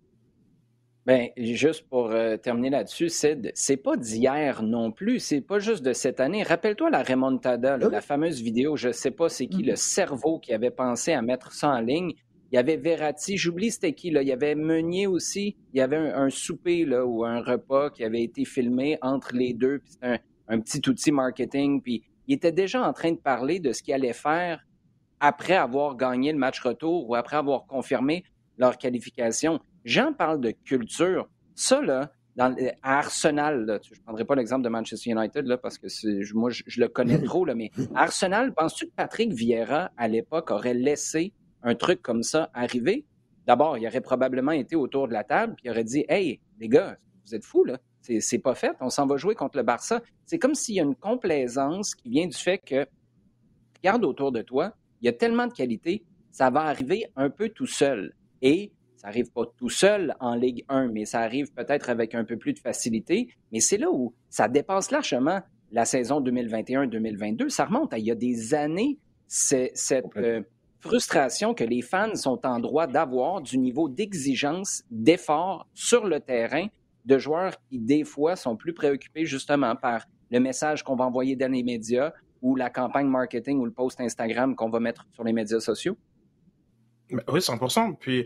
[1.05, 5.85] Ben, juste pour euh, terminer là-dessus, Sid, c'est pas d'hier non plus, c'est pas juste
[5.85, 6.41] de cette année.
[6.41, 9.93] Rappelle-toi la remontada, la fameuse vidéo, je sais pas c'est qui, le mm-hmm.
[9.93, 12.13] cerveau qui avait pensé à mettre ça en ligne.
[12.51, 14.21] Il y avait Verratti, j'oublie c'était qui, là.
[14.21, 15.57] Il y avait Meunier aussi.
[15.73, 19.53] Il y avait un, souper, là, ou un repas qui avait été filmé entre les
[19.53, 19.79] deux.
[19.79, 21.81] Puis c'était un, petit outil marketing.
[21.81, 24.65] Puis il était déjà en train de parler de ce qu'il allait faire
[25.19, 28.23] après avoir gagné le match retour ou après avoir confirmé
[28.57, 29.59] leur qualification.
[29.83, 31.27] Jean parle de culture.
[31.55, 35.77] Ça, là, dans, à Arsenal, je ne prendrai pas l'exemple de Manchester United là, parce
[35.77, 35.87] que
[36.33, 40.73] moi, je, le connais trop, là, mais Arsenal, penses-tu que Patrick Vieira, à l'époque, aurait
[40.73, 41.33] laissé
[41.63, 43.05] un truc comme ça arriver,
[43.47, 46.67] d'abord, il aurait probablement été autour de la table puis il aurait dit Hey, les
[46.67, 47.79] gars, vous êtes fous, là.
[48.19, 50.01] C'est pas fait, on s'en va jouer contre le Barça.
[50.25, 52.85] C'est comme s'il y a une complaisance qui vient du fait que,
[53.77, 57.49] regarde autour de toi, il y a tellement de qualité, ça va arriver un peu
[57.49, 58.13] tout seul.
[58.41, 62.23] Et ça arrive pas tout seul en Ligue 1, mais ça arrive peut-être avec un
[62.23, 63.29] peu plus de facilité.
[63.51, 65.41] Mais c'est là où ça dépasse largement
[65.71, 67.49] la saison 2021-2022.
[67.49, 68.97] Ça remonte à il y a des années,
[69.27, 70.09] cette,
[70.79, 76.67] frustration que les fans sont en droit d'avoir du niveau d'exigence, d'effort sur le terrain
[77.05, 81.35] de joueurs qui, des fois, sont plus préoccupés justement par le message qu'on va envoyer
[81.35, 85.23] dans les médias ou la campagne marketing ou le post Instagram qu'on va mettre sur
[85.23, 85.97] les médias sociaux?
[87.11, 87.97] Oui, 100%.
[87.97, 88.25] Puis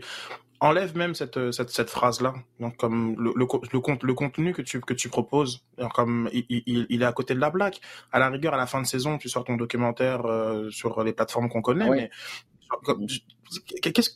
[0.60, 2.34] enlève même cette, cette, cette phrase-là.
[2.58, 5.64] Donc, comme le, le, le, le, contenu que tu, que tu proposes,
[5.94, 7.76] comme il, il, il, est à côté de la blague.
[8.12, 11.12] À la rigueur, à la fin de saison, tu sors ton documentaire euh, sur les
[11.12, 12.10] plateformes qu'on connaît, mais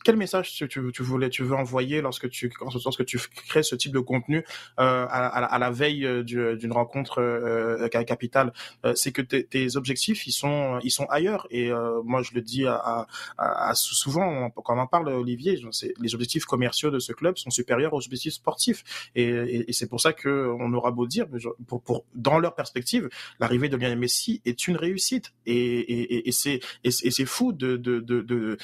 [0.03, 2.51] quel message tu, tu, voulais, tu veux envoyer lorsque tu,
[2.83, 7.21] lorsque tu crées ce type de contenu euh, à, à, la veille euh, d'une rencontre
[7.21, 8.53] euh, capitale?
[8.95, 11.47] C'est que tes objectifs, ils sont, ils sont ailleurs.
[11.49, 11.71] Et
[12.03, 13.07] moi, je le dis à,
[13.37, 15.61] à, souvent quand on en parle, Olivier,
[15.99, 19.09] les objectifs commerciaux de ce club sont supérieurs aux objectifs sportifs.
[19.15, 19.29] Et,
[19.69, 21.27] et, c'est pour ça que on aura beau dire,
[21.67, 23.09] pour, pour dans leur perspective,
[23.39, 25.33] l'arrivée de Lionel Messi est une réussite.
[25.45, 28.57] Et, et, et et c'est fou de, de, de, de,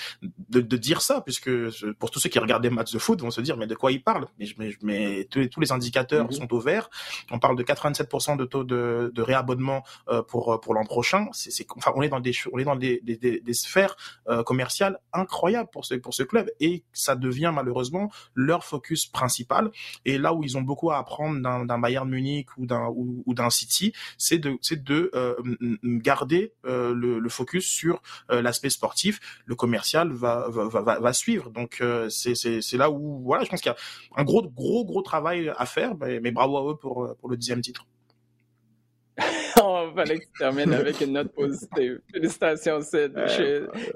[0.64, 1.52] de de, dire ça, puisque
[2.00, 3.92] pour tous ceux qui regardent des matchs de foot vont se dire mais de quoi
[3.92, 4.48] il parle Mais,
[4.82, 6.32] mais, tous, les indicateurs mhm.
[6.32, 6.90] sont au vert.
[7.30, 11.28] On parle de 87% de taux de, de réabonnement euh, pour pour l'an prochain.
[11.34, 13.96] C'est, enfin, on est dans des on est dans des, des, des, sphères
[14.28, 19.72] euh, commerciales incroyables pour ce pour ce club et ça devient malheureusement leur focus principal.
[20.06, 23.50] Et là où ils ont beaucoup à apprendre d'un, Bayern Munich ou d'un ou, d'un
[23.50, 25.36] City, c'est de c'est de euh,
[25.84, 29.20] garder le, le, focus sur l'aspect sportif.
[29.46, 31.50] Le commercial va va, va, suivre.
[31.50, 33.78] Donc euh, c'est là où voilà, je pense qu'il y a
[34.16, 37.62] un gros gros gros travail à faire, mais, bravo à eux pour pour le dixième
[37.62, 37.86] titre.
[39.92, 42.00] Il fallait que tu termines avec une note positive.
[42.12, 43.14] Félicitations, Sid.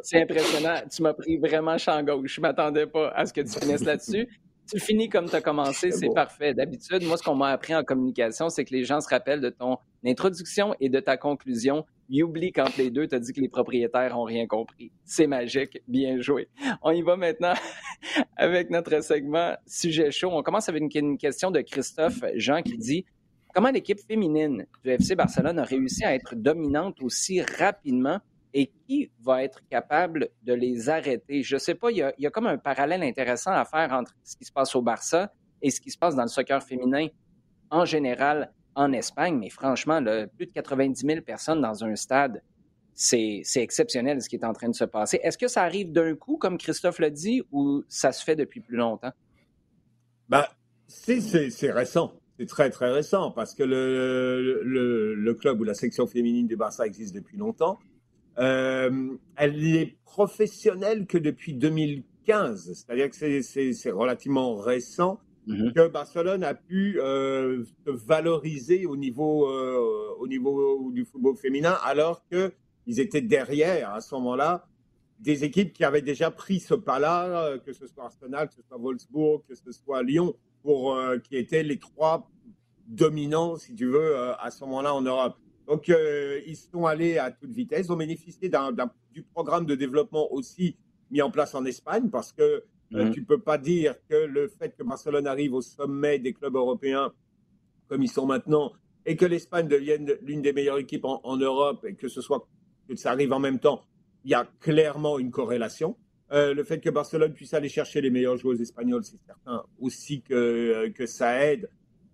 [0.04, 0.82] C'est impressionnant.
[0.94, 2.36] Tu m'as pris vraiment champ gauche.
[2.36, 4.28] Je m'attendais pas à ce que tu finisses là-dessus.
[4.72, 6.54] Tu finis comme tu as commencé, c'est parfait.
[6.54, 9.50] D'habitude, moi, ce qu'on m'a appris en communication, c'est que les gens se rappellent de
[9.50, 11.86] ton introduction et de ta conclusion.
[12.12, 14.92] Oublient quand les deux t'as dit que les propriétaires ont rien compris.
[15.04, 15.82] C'est magique.
[15.88, 16.48] Bien joué.
[16.82, 17.54] On y va maintenant
[18.38, 20.30] avec notre segment Sujet chaud.
[20.32, 23.06] On commence avec une question de Christophe Jean qui dit
[23.56, 28.20] Comment l'équipe féminine du FC Barcelone a réussi à être dominante aussi rapidement
[28.54, 31.42] et qui va être capable de les arrêter?
[31.42, 34.36] Je ne sais pas, il y, a, comme un parallèle intéressant à faire entre ce
[34.36, 35.32] qui se passe au Barça
[35.62, 37.08] et ce qui se passe dans le soccer féminin
[37.70, 39.38] en général en Espagne.
[39.40, 40.02] Mais franchement,
[40.36, 42.42] plus de 90 000 personnes dans un stade,
[42.94, 45.20] c'est exceptionnel ce qui est en train de se passer.
[45.24, 48.62] Est-ce que ça arrive d'un coup, comme Christophe l'a dit, ou ça se fait depuis
[48.62, 49.12] plus longtemps?
[50.30, 50.46] Ben,
[50.88, 52.14] c'est récent.
[52.38, 57.16] C'est très, très récent parce que le, club ou la section féminine du Barça existe
[57.16, 57.80] depuis longtemps.
[58.38, 65.74] Euh, elle est professionnelle que depuis 2015, c'est-à-dire que c'est relativement récent mhm.
[65.74, 71.78] que Barcelone a pu euh, se valoriser au niveau, euh, au niveau du football féminin,
[71.84, 74.68] alors qu'ils étaient derrière à ce moment-là
[75.20, 78.78] des équipes qui avaient déjà pris ce pas-là, que ce soit Arsenal, que ce soit
[78.78, 82.30] Wolfsburg, que ce soit Lyon, pour qui étaient les trois
[82.88, 85.38] dominants, si tu veux, à ce moment-là en Europe.
[85.68, 87.90] Donc, euh, ils sont allés à toute vitesse.
[87.90, 88.50] Ont bénéficié
[89.12, 90.78] du programme de développement aussi
[91.12, 93.12] mis en place en Espagne parce que tu euh, mhm.
[93.12, 97.12] tu peux pas dire que le fait que Barcelone arrive au sommet des clubs européens
[97.88, 98.74] comme ils sont maintenant
[99.06, 102.48] et que l'Espagne devienne l'une des meilleures équipes en, Europe et que ce soit
[102.88, 103.82] que ça arrive en même temps,
[104.24, 105.96] il y a clairement une corrélation.
[106.32, 110.22] Euh, le fait que Barcelone puisse aller chercher les meilleurs joueurs espagnols, c'est certain aussi
[110.22, 111.70] que, que ça aide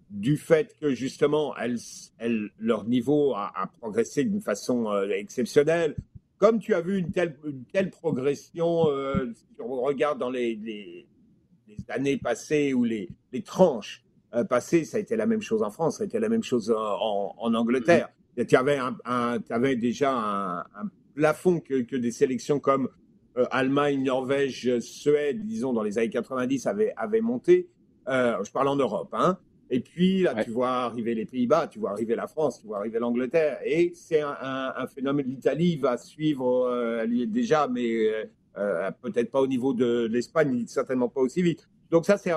[0.09, 1.79] du fait que justement elles,
[2.17, 5.95] elles, leur niveau a, a progressé d'une façon euh, exceptionnelle.
[6.41, 10.55] Comme tu as vu une telle, une telle progression, euh, si on regarde dans les,
[10.55, 11.07] les,
[11.67, 15.61] les années passées ou les, les tranches euh, passées, ça a été la même chose
[15.61, 18.09] en France, ça a été la même chose en, en Angleterre.
[18.47, 22.89] Tu avais, un, un, avais déjà un, un plafond que, que, des sélections comme
[23.51, 27.69] Allemagne, Norvège, Suède, disons dans les années 90 avaient, avaient monté.
[28.07, 29.37] je parle en Europe, hein.
[29.73, 32.79] Et puis là, tu vois arriver les Pays-Bas, tu vois arriver la France, tu vois
[32.79, 33.57] arriver l'Angleterre.
[33.63, 35.27] Et c'est un, phénomène.
[35.27, 38.25] L'Italie va suivre, euh, elle y est déjà, mais euh,
[38.57, 41.69] euh, peut-être pas au niveau de, l'Espagne, certainement pas aussi vite.
[41.89, 42.33] Donc ça, c'est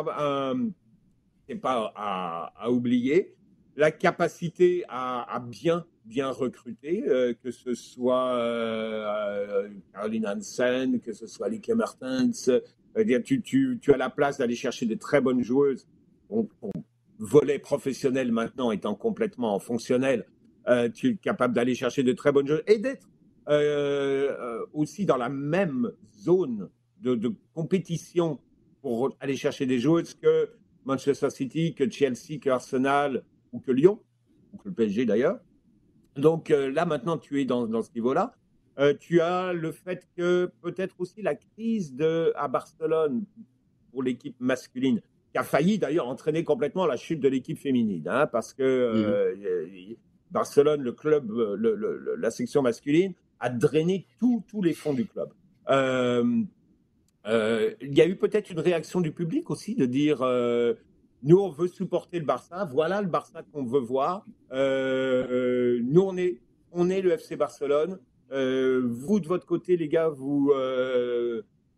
[1.60, 3.34] pas à, oublier.
[3.76, 7.02] La capacité à, bien bien recruter,
[7.42, 8.36] que ce soit
[9.92, 12.50] Caroline Hansen, que ce soit Lieke Mertens,
[13.24, 15.88] tu, tu, tu as la place d'aller chercher des très bonnes joueuses
[17.18, 20.26] volet professionnel maintenant étant complètement fonctionnel,
[20.68, 23.08] euh, tu es capable d'aller chercher de très bonnes choses et d'être
[23.48, 28.40] euh, euh, aussi dans la même zone de, compétition
[28.80, 30.50] pour aller chercher des joueuses que
[30.86, 34.00] Manchester City, que Chelsea, que Arsenal ou que Lyon,
[34.52, 35.38] ou que le PSG d'ailleurs.
[36.16, 38.34] Donc là maintenant tu es dans, ce niveau-là.
[39.00, 43.24] tu as le fait que peut-être aussi la crise de, à Barcelone
[43.90, 45.02] pour l'équipe masculine
[45.34, 49.34] qui a failli d'ailleurs entraîner complètement la chute de l'équipe féminine, hein, parce que euh,
[50.30, 55.30] Barcelone, le club, le, la section masculine, a drainé tous les fonds du club.
[55.70, 56.42] Euh,
[57.26, 60.18] euh, il y a eu peut-être une réaction du public aussi de dire
[61.24, 64.24] nous on veut supporter le Barça, voilà le Barça qu'on veut voir.
[64.52, 66.38] nous on est
[66.70, 67.98] on est le FC Barcelone.
[68.30, 70.52] vous de votre côté les gars vous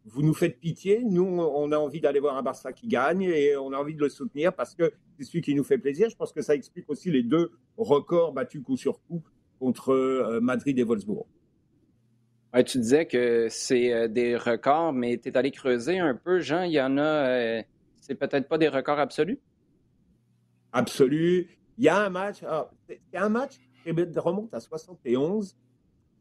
[0.06, 1.02] vous nous faites pitié.
[1.04, 4.00] Nous, on a envie d'aller voir un Barça qui gagne et on a envie de
[4.00, 6.08] le soutenir parce que c'est celui qui nous fait plaisir.
[6.08, 9.22] Je pense que ça explique aussi les deux records battus coup sur coup
[9.58, 11.26] contre euh, Madrid et Wolfsburg.
[12.66, 16.62] tu disais que c'est euh, des records, mais tu es allé creuser un peu, Jean.
[16.62, 17.62] Il y en a, euh,
[17.96, 19.40] c'est peut-être pas des records absolus?
[20.72, 21.48] Absolu.
[21.78, 25.56] Il y a un match, ah, c'est un match qui remonte à 71.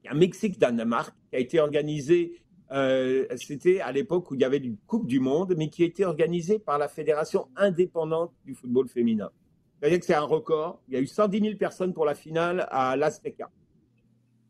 [0.03, 4.41] Il y a un Mexique-Danemark qui a été organisé euh, c'était à l'époque où il
[4.41, 8.55] y avait une Coupe du Monde, mais qui était organisée par la Fédération indépendante du
[8.55, 9.29] football féminin.
[9.79, 10.81] C'est-à-dire que c'est un record.
[10.87, 13.51] Il y a eu 110 000 personnes pour la finale à l'Azteca.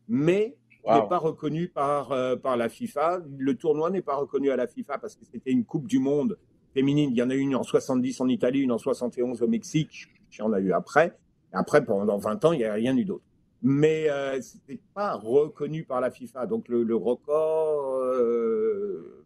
[0.08, 0.56] Mais
[0.86, 3.20] n'est pas reconnu par, euh, par la FIFA.
[3.36, 6.38] Le tournoi n'est pas reconnu à la FIFA parce que c'était une Coupe du Monde
[6.72, 7.10] féminine.
[7.10, 10.08] Il y en a eu une en 70 en Italie, une en 71 au Mexique.
[10.32, 11.18] Il y en a eu après.
[11.52, 13.25] Et après, pendant 20 ans, il n'y a rien eu d'autre
[13.62, 16.46] mais euh, ce n'était pas reconnu par la FIFA.
[16.46, 19.24] Donc le, record, euh,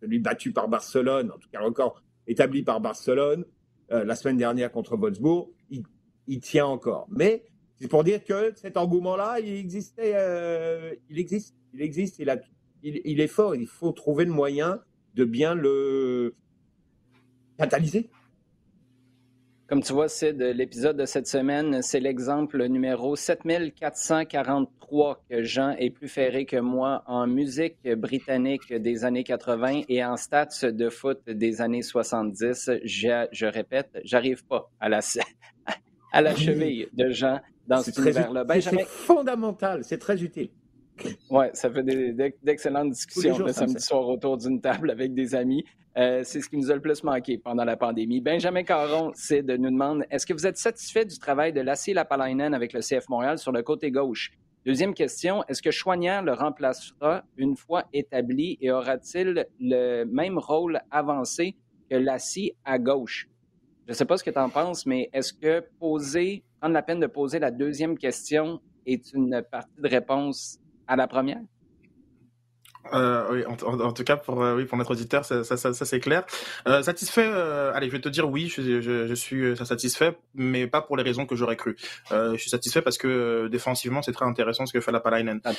[0.00, 3.44] celui battu par Barcelone, en tout cas le record établi par Barcelone
[3.90, 5.48] euh, la semaine dernière contre Wolfsburg,
[6.28, 7.06] il, tient encore.
[7.10, 7.44] Mais
[7.80, 10.14] c'est pour dire que cet engouement-là, il existait,
[11.10, 12.38] il existe, il existe, il, a,
[12.82, 13.56] il est fort.
[13.56, 14.80] Il faut trouver le moyen
[15.14, 16.34] de bien le
[17.58, 18.08] catalyser.
[19.72, 25.70] Comme tu vois, c'est de l'épisode de cette semaine, c'est l'exemple numéro 7443 que Jean
[25.78, 30.90] est plus ferré que moi en musique britannique des années 80 et en stats de
[30.90, 32.70] foot des années 70.
[32.84, 35.00] Je, je répète, j'arrive pas à la,
[36.12, 38.44] à la cheville de Jean dans cet univers-là.
[38.60, 40.50] C'est fondamental, c'est très utile.
[41.30, 41.82] Oui, ça fait
[42.42, 45.64] d'excellentes discussions le samedi soir autour d'une table avec des amis.
[45.96, 48.20] Euh, c'est ce qui nous a le plus manqué pendant la pandémie.
[48.20, 51.92] Benjamin Caron, c'est de nous demander est-ce que vous êtes satisfait du travail de Lassie
[51.92, 54.32] Lapalainen avec le CF Montréal sur le côté gauche?
[54.64, 60.80] Deuxième question, est-ce que Chouanière le remplacera une fois établi et aura-t-il le même rôle
[60.90, 61.56] avancé
[61.90, 63.28] que Lassie à gauche?
[63.86, 66.82] Je ne sais pas ce que tu en penses, mais est-ce que poser, prendre la
[66.82, 71.40] peine de poser la deuxième question est une partie de réponse à la première?
[72.92, 76.00] Euh, oui, en, tout cas pour euh, oui pour notre auditeur, ça, ça, ça, c'est
[76.00, 76.24] clair.
[76.66, 77.26] Euh, satisfait.
[77.26, 80.82] Euh, allez, je vais te dire oui, je, je, je suis euh, satisfait, mais pas
[80.82, 81.76] pour les raisons que j'aurais cru.
[82.10, 85.40] je suis satisfait parce que défensivement, c'est très intéressant ce que fait la Palainen.
[85.44, 85.52] Ah,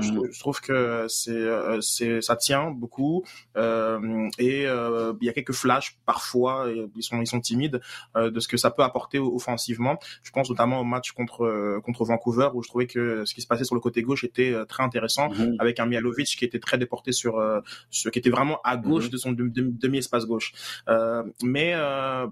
[0.00, 0.32] je, mm.
[0.32, 1.42] je, trouve que c'est
[1.80, 3.24] c'est ça tient beaucoup
[3.56, 7.80] et il y a quelques flashs parfois, ils sont ils sont timides
[8.16, 9.98] de ce que ça peut apporter offensivement.
[10.22, 13.46] Je pense notamment au match contre contre Vancouver où je trouvais que ce qui se
[13.46, 15.56] passait sur le côté gauche était très intéressant mm-hmm.
[15.58, 19.04] avec un Mialovic qui était très déporté sur euh, ce qui était vraiment à gauche
[19.04, 19.10] mhm.
[19.10, 20.52] de son demi-espace gauche.
[20.88, 22.26] Euh, mais euh,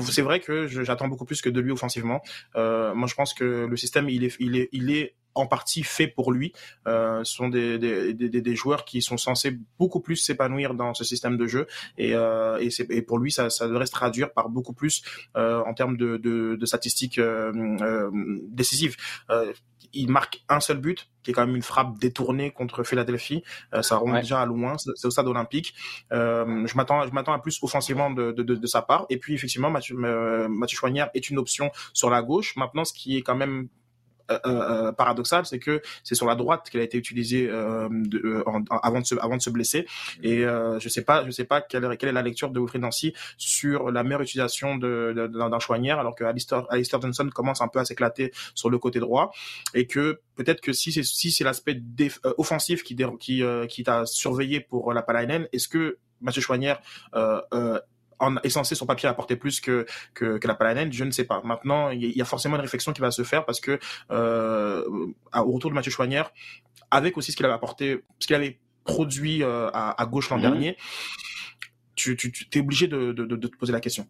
[0.00, 2.20] c'est vrai que j'attends beaucoup plus que de lui offensivement.
[2.54, 6.08] moi, je pense que le système, il est, il est, il est en partie fait
[6.08, 6.52] pour lui.
[6.86, 10.94] Euh, ce sont des, des, des, des, joueurs qui sont censés beaucoup plus s'épanouir dans
[10.94, 11.66] ce système de jeu
[11.98, 15.02] et, euh, et, et pour lui ça, ça devrait se traduire par beaucoup plus
[15.36, 18.10] euh, en termes de, de, de statistiques euh, euh
[18.48, 18.96] décisives.
[19.30, 19.52] Euh,
[19.92, 23.42] il marque un seul but, qui est quand même une frappe détournée contre Philadelphie.
[23.74, 25.74] Euh, ça remonte déjà à loin, c'est au stade olympique.
[26.12, 29.06] Euh, je m'attends, je m'attends à plus offensivement de, de, de, sa part.
[29.10, 32.56] Et puis effectivement, Mathieu, Mathieu Choignard est une option sur la gauche.
[32.56, 33.68] Maintenant, ce qui est quand même
[34.96, 39.36] paradoxal, c'est que c'est sur la droite qu'elle a été utilisée avant, de se, avant
[39.36, 39.86] de se blesser.
[40.22, 43.14] Et je sais pas, je sais pas quelle, quelle est la lecture de Wilfried Nancy
[43.36, 46.66] sur la meilleure utilisation d'un de, choignard, alors que Alistair,
[47.00, 49.32] Johnson commence un peu à s'éclater sur le côté droit,
[49.74, 51.80] et que peut-être que si c'est si c'est l'aspect
[52.38, 56.80] offensif qui qui qui t'a surveillé pour la Palainen, est-ce que Mathieu Chouanière
[57.14, 57.80] euh, euh,
[58.18, 61.24] en, est censé son papier apporter plus que, que, que la Palanen, je ne sais
[61.24, 61.42] pas.
[61.44, 63.78] Maintenant, il y, a forcément une réflexion qui va se faire parce que
[64.10, 64.84] euh,
[65.34, 66.32] au retour de Mathieu Chouanière,
[66.90, 70.36] avec aussi ce qu'il avait apporté, ce qu'il avait produit euh, à, à, gauche l'an
[70.36, 70.42] mhm.
[70.42, 70.76] dernier,
[71.94, 74.06] tu, tu, tu es obligé de, de, de, te poser la question.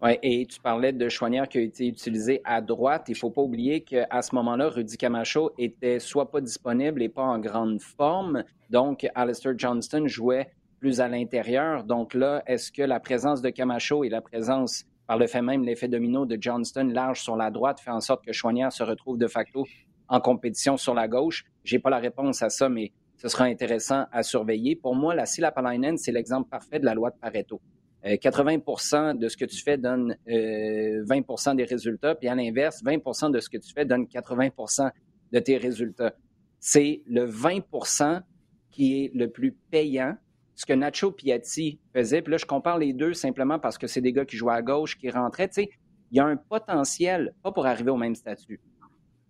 [0.00, 3.06] Oui, et tu parlais de Chouanière qui a été utilisé à droite.
[3.08, 7.08] Il ne faut pas oublier qu'à ce moment-là, Rudy Camacho était soit pas disponible et
[7.08, 8.44] pas en grande forme.
[8.70, 11.84] Donc, Alistair Johnston jouait plus à l'intérieur.
[11.84, 15.64] Donc là, est-ce que la présence de Camacho et la présence, par le fait même,
[15.64, 19.18] l'effet domino de Johnston large sur la droite fait en sorte que Chouanière se retrouve
[19.18, 19.66] de facto
[20.08, 21.44] en compétition sur la gauche?
[21.64, 24.76] J'ai pas la réponse à ça, mais ce sera intéressant à surveiller.
[24.76, 27.60] Pour moi, la Silapalainen, c'est l'exemple parfait de la loi de Pareto.
[28.04, 32.82] 80% euh, de ce que tu fais donne 20% euh, des résultats, puis à l'inverse,
[32.84, 34.90] 20% de ce que tu fais donne 80%
[35.32, 36.14] de tes résultats.
[36.60, 38.22] C'est le 20%
[38.70, 40.16] qui est le plus payant
[40.58, 42.20] ce que Nacho Piatti faisait.
[42.20, 44.62] Puis là, je compare les deux simplement parce que c'est des gars qui jouaient à
[44.62, 45.46] gauche, qui rentraient.
[45.46, 45.70] Tu sais,
[46.10, 48.60] il y a un potentiel, pas pour arriver au même statut,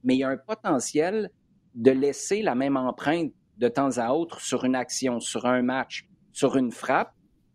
[0.03, 1.31] mais il y a un potentiel
[1.75, 6.09] de laisser la même empreinte de temps à autre sur une action, sur un match,
[6.33, 7.13] sur une frappe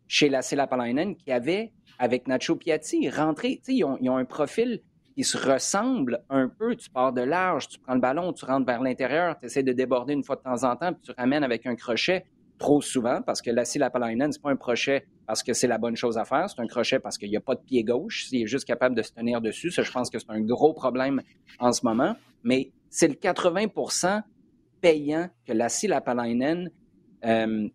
[0.07, 3.55] chez la Palainen qui avait, avec Nacho Piatti, rentré.
[3.65, 4.81] Tu sais, ils ont un profil
[5.15, 6.75] qui se ressemble un peu.
[6.75, 9.73] Tu pars de large, tu prends le ballon, tu rentres vers l'intérieur, tu essaies de
[9.73, 12.23] déborder une fois de temps en temps, puis tu ramènes avec un crochet
[12.57, 15.77] trop souvent parce que la Lapalainen, ce n'est pas un crochet parce que c'est la
[15.77, 18.25] bonne chose à faire, c'est un crochet parce qu'il n'y a pas de pied gauche,
[18.25, 19.71] s'il est juste capable de se tenir dessus.
[19.71, 21.21] Ça, je pense que c'est un gros problème
[21.59, 22.15] en ce moment.
[22.43, 24.21] Mais c'est le 80%
[24.81, 26.69] payant que la Lapalainen
[27.25, 27.67] euh,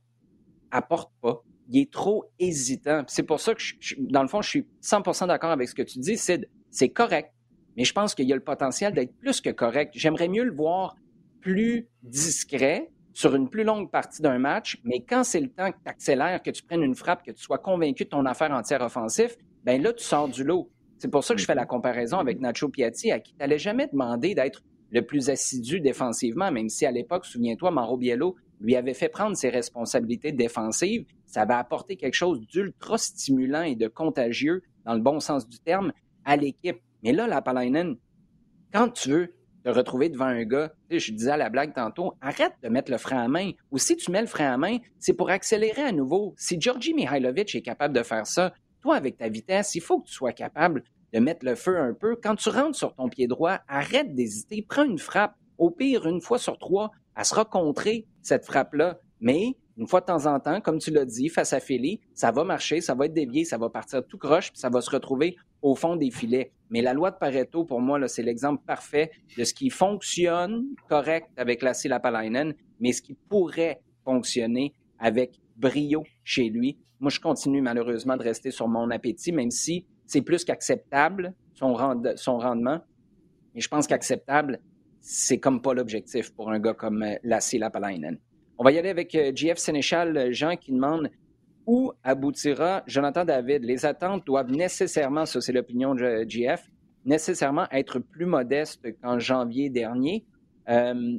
[0.71, 1.43] apporte pas.
[1.71, 3.03] Il est trop hésitant.
[3.09, 3.63] C'est pour ça que,
[3.99, 6.49] dans le fond, je suis 100% d'accord avec ce que tu dis, Sid.
[6.71, 7.33] C'est correct,
[7.77, 9.93] mais je pense qu'il y a le potentiel d'être plus que correct.
[9.97, 10.97] J'aimerais mieux le voir
[11.41, 15.77] plus discret, sur une plus longue partie d'un match, mais quand c'est le temps que
[15.83, 18.81] tu accélères, que tu prennes une frappe, que tu sois convaincu de ton affaire entière
[18.81, 20.71] offensif, ben là, tu sors du lot.
[20.99, 23.59] C'est pour ça que je fais la comparaison avec Nacho Piatti, à qui tu n'allais
[23.59, 24.63] jamais demander d'être
[24.93, 29.37] le plus assidu défensivement, même si à l'époque, souviens-toi, Mauro Biello lui avait fait prendre
[29.37, 31.05] ses responsabilités défensives.
[31.27, 35.59] Ça avait apporté quelque chose d'ultra stimulant et de contagieux, dans le bon sens du
[35.59, 35.93] terme,
[36.25, 36.79] à l'équipe.
[37.03, 37.97] Mais là, la Palainen,
[38.73, 39.35] quand tu veux
[39.71, 43.25] retrouver devant un gars, je disais à la blague tantôt, arrête de mettre le frein
[43.25, 43.53] à main.
[43.71, 46.35] Ou si tu mets le frein à main, c'est pour accélérer à nouveau.
[46.37, 50.09] Si Georgi Mihailovic est capable de faire ça, toi, avec ta vitesse, il faut que
[50.09, 52.17] tu sois capable de mettre le feu un peu.
[52.17, 55.35] Quand tu rentres sur ton pied droit, arrête d'hésiter, prends une frappe.
[55.57, 59.01] Au pire, une fois sur trois, elle sera contrée, cette frappe-là.
[59.21, 62.31] Mais une fois de temps en temps, comme tu l'as dit, face à Philly, ça
[62.31, 64.91] va marcher, ça va être dévié, ça va partir tout croche, puis ça va se
[64.91, 66.53] retrouver au fond des filets.
[66.71, 71.29] Mais la loi de Pareto, pour moi, c'est l'exemple parfait de ce qui fonctionne correct
[71.37, 76.79] avec la Lapalainen, mais ce qui pourrait fonctionner avec brio chez lui.
[77.01, 81.75] Moi, je continue malheureusement de rester sur mon appétit, même si c'est plus qu'acceptable, son,
[81.75, 82.81] rendement.
[83.55, 84.61] Mais je pense qu'acceptable,
[85.01, 88.19] c'est comme pas l'objectif pour un gars comme euh, la Lapalainen.
[88.59, 91.09] On va y aller avec euh, Sénéchal, Jean, qui demande
[91.69, 93.63] où aboutira Jonathan David?
[93.63, 96.67] Les attentes doivent nécessairement, ça c'est l'opinion de GF,
[97.05, 100.25] nécessairement être plus modestes qu'en janvier dernier.
[100.71, 101.19] Euh,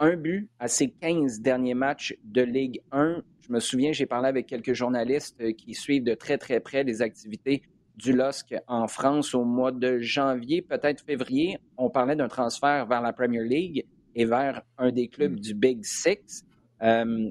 [0.00, 3.22] un but à ses 15 derniers matchs de Ligue 1.
[3.46, 7.02] Je me souviens, j'ai parlé avec quelques journalistes qui suivent de très très près les
[7.02, 7.62] activités
[7.96, 11.58] du LOSC en France au mois de janvier, peut-être février.
[11.76, 13.84] On parlait d'un transfert vers la Premier League
[14.14, 15.40] et vers un des clubs mm.
[15.40, 16.46] du Big Six.
[16.82, 17.30] Euh,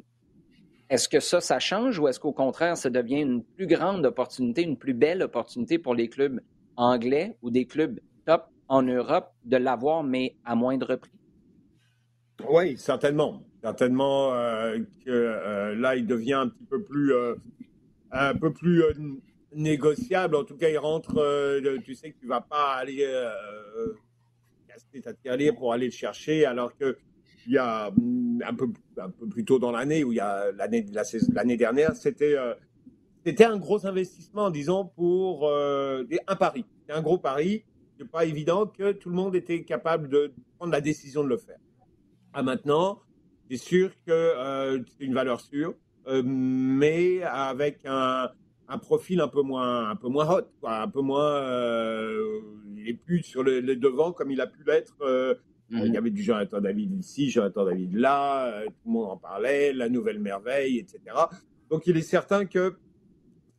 [0.90, 4.64] est-ce que ça, ça change ou est-ce qu'au contraire, ça devient une plus grande opportunité,
[4.64, 6.42] une plus belle opportunité pour les clubs
[6.76, 11.12] anglais ou des clubs top en Europe de l'avoir, mais à moindre prix?
[12.48, 13.44] Oui, certainement.
[13.62, 17.36] Certainement euh, que euh, là, il devient un petit peu plus, euh,
[18.12, 18.82] un peu plus
[19.54, 20.36] négociable.
[20.36, 23.06] En tout cas, il rentre, tu sais que tu ne vas pas aller
[24.68, 26.98] casser ta tirelire pour aller le chercher, alors que
[27.48, 28.68] il y a mm, un peu,
[28.98, 30.86] un plus tôt dans l'année, où il y a l'année,
[31.32, 32.54] l'année dernière, c'était, euh,
[33.26, 36.66] c'était un gros investissement, disons, pour euh, un pari.
[36.88, 37.64] C'est un gros pari.
[37.98, 41.38] C'est pas évident que tout le monde était capable de prendre la décision de le
[41.38, 41.60] faire.
[42.32, 43.02] À maintenant,
[43.50, 45.74] c'est sûr que euh, c'est une valeur sûre,
[46.24, 48.32] mais avec un,
[48.82, 51.44] profil un peu moins, un peu moins hot, un peu moins.
[52.78, 54.96] il n'est plus sur le, devant comme il a pu l'être.
[55.02, 55.36] Euh,
[55.70, 55.86] mhm.
[55.86, 59.18] Il y avait du Jonathan David ici, Jonathan David là, euh, tout le monde en
[59.18, 61.00] parlait, la nouvelle merveille, etc.
[61.70, 62.78] Donc il est certain que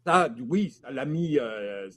[0.04, 1.38] ça, oui, ça l'a mis,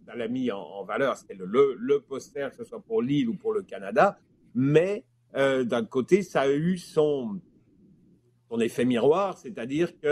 [0.06, 1.16] ça l'a mis en, valeur.
[1.16, 1.46] C'était le,
[1.80, 4.20] le, poster, que ce soit pour Lille ou pour le Canada.
[4.54, 7.40] Mais d'un côté, ça a eu son,
[8.50, 10.06] son effet miroir, c'est-à-dire que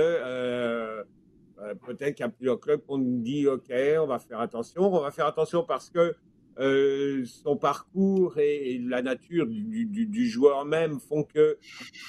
[1.61, 4.81] euh, peut-être a plusieurs clubs qu'on nous dit OK, on va faire attention.
[4.81, 6.15] On va faire attention parce que
[6.61, 11.57] euh, son parcours et, la nature du, joueur même font que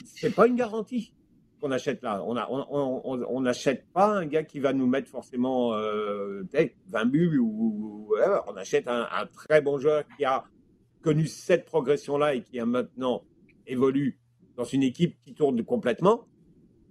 [0.05, 1.15] c'est pas une garantie
[1.61, 2.23] qu'on achète là.
[2.25, 6.43] On n'achète pas un gars qui va nous mettre forcément euh,
[6.89, 8.15] 20 buts ou,
[8.47, 10.45] on achète un, très bon joueur qui a
[11.03, 13.25] connu cette progression là et qui a maintenant
[13.67, 14.19] évolue
[14.57, 16.27] dans une équipe qui tourne complètement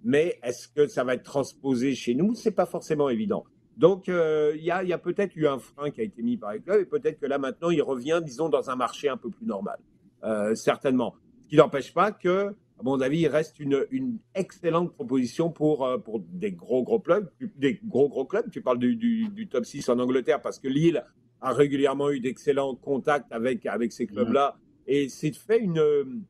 [0.04, 2.34] mais est-ce que ça va être transposé chez nous?
[2.34, 3.46] C'est pas forcément évident.
[3.78, 6.60] Donc, euh, il y a, peut-être eu un frein qui a été mis par les
[6.60, 9.46] clubs et peut-être que là, maintenant, il revient, disons, dans un marché un peu plus
[9.46, 9.80] normal.
[10.24, 11.16] Euh, certainement.
[11.44, 12.50] Ce qui n'empêche pas que,
[12.80, 17.30] à mon avis, il reste une, excellente proposition pour, euh, pour des gros, gros clubs.
[17.58, 18.50] Des gros, gros clubs.
[18.52, 21.04] Tu parles du, top 6 en Angleterre parce que Lille
[21.40, 24.58] a régulièrement eu d'excellents contacts avec, avec ces clubs-là.
[24.86, 26.24] Et c'est fait une,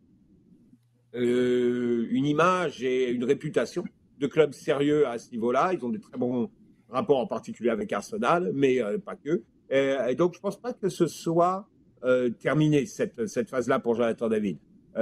[1.14, 3.84] une image et une réputation
[4.20, 5.74] de club sérieux à ce niveau-là.
[5.74, 6.50] Ils ont des très bons
[6.92, 9.44] rapports, en particulier avec Arsenal, mais euh, pas que.
[9.70, 11.68] Et, donc, je ne pense pas que ce soit
[12.04, 14.58] euh, terminé, cette, cette phase-là pour Jonathan David.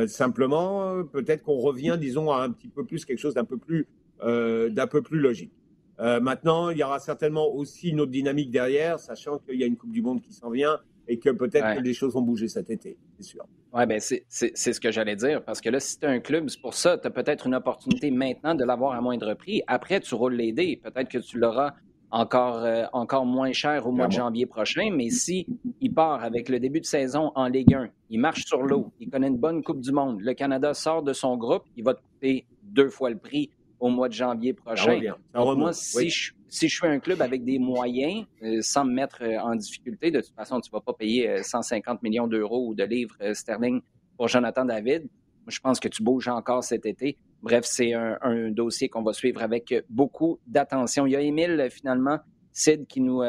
[0.06, 3.88] simplement, peut-être qu'on revient, disons, à un petit peu plus, quelque chose d'un peu plus,
[4.22, 5.52] d'un peu plus logique.
[5.98, 9.76] maintenant, il y aura certainement aussi une autre dynamique derrière, sachant qu'il y a une
[9.76, 10.80] Coupe du Monde qui s'en vient
[11.10, 13.44] et que peut-être que les choses vont bouger cet été, c'est sûr.
[13.74, 16.48] Oui, ben c'est ce que j'allais dire, parce que là, si tu as un club,
[16.50, 19.64] c'est pour ça, tu as peut-être une opportunité maintenant de l'avoir à moindre prix.
[19.68, 20.80] Après, tu roules les dés.
[20.82, 21.74] Peut-être que tu l'auras
[22.12, 25.46] encore, euh, encore moins cher au mois de janvier prochain, mais si
[25.82, 29.10] il part avec le début de saison en Ligue 1, il marche sur l'eau, il
[29.10, 32.02] connaît une bonne Coupe du Monde, le Canada sort de son groupe, il va te
[32.02, 33.50] coûter deux fois le prix
[33.80, 35.00] au mois de janvier prochain.
[35.36, 39.24] moi, si, je, si je suis un club avec des moyens, euh, sans me mettre
[39.24, 42.68] euh, en difficulté, de toute façon, tu ne vas pas payer 150 euh, millions d'euros
[42.68, 43.82] ou de livres sterling
[44.18, 45.08] pour Jonathan David.
[45.48, 47.18] Je pense que tu bouges encore cet été.
[47.42, 51.06] Bref, c'est un, dossier qu'on va suivre avec beaucoup d'attention.
[51.06, 52.20] Il y a Émile, finalement,
[52.52, 53.24] Sid, qui nous,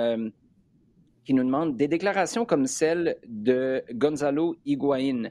[1.24, 5.30] qui nous demande des déclarations comme celle de Gonzalo Higuain.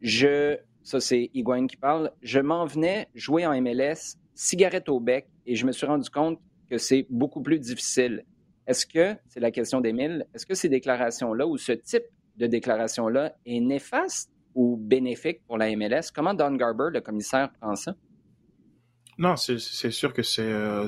[0.00, 5.28] Je, ça c'est Higuain qui parle, je m'en venais jouer en MLS, cigarette au bec,
[5.44, 8.24] et je me suis rendu compte que c'est beaucoup plus difficile.
[8.66, 12.04] Est-ce que, c'est la question d'Émile, est-ce que ces déclarations-là ou ce type
[12.36, 16.10] de déclaration-là est néfaste ou bénéfique pour la MLS?
[16.14, 17.94] Comment Don Garber, le commissaire, prend ça?
[19.18, 20.86] Non, c'est sûr que c'est euh,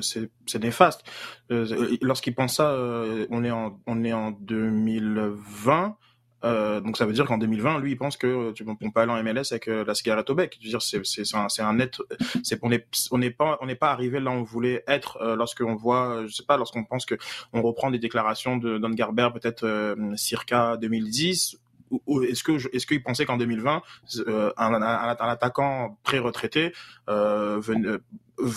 [0.61, 1.03] néfaste.
[1.51, 5.97] Euh, lorsqu'il pense ça, euh, on est en on est en 2020.
[6.43, 9.11] Euh, donc ça veut dire qu'en 2020, lui, il pense que tu on peut aller
[9.11, 10.57] en MLS avec euh, la cigarette au bec.
[10.59, 11.97] Je veux dire, c'est c'est un, un net,
[12.43, 15.17] c'est on n'est on n'est pas on n'est pas arrivé là où on voulait être
[15.21, 17.15] euh, lorsqu'on voit, je sais pas, lorsqu'on pense que
[17.53, 21.57] on reprend des déclarations de Don Garber peut-être euh, circa 2010
[22.05, 23.81] ou est-ce que est-ce qu'il pensait qu'en 2020
[24.27, 26.73] euh, un, un, un, attaquant pré-retraité
[27.09, 27.61] euh,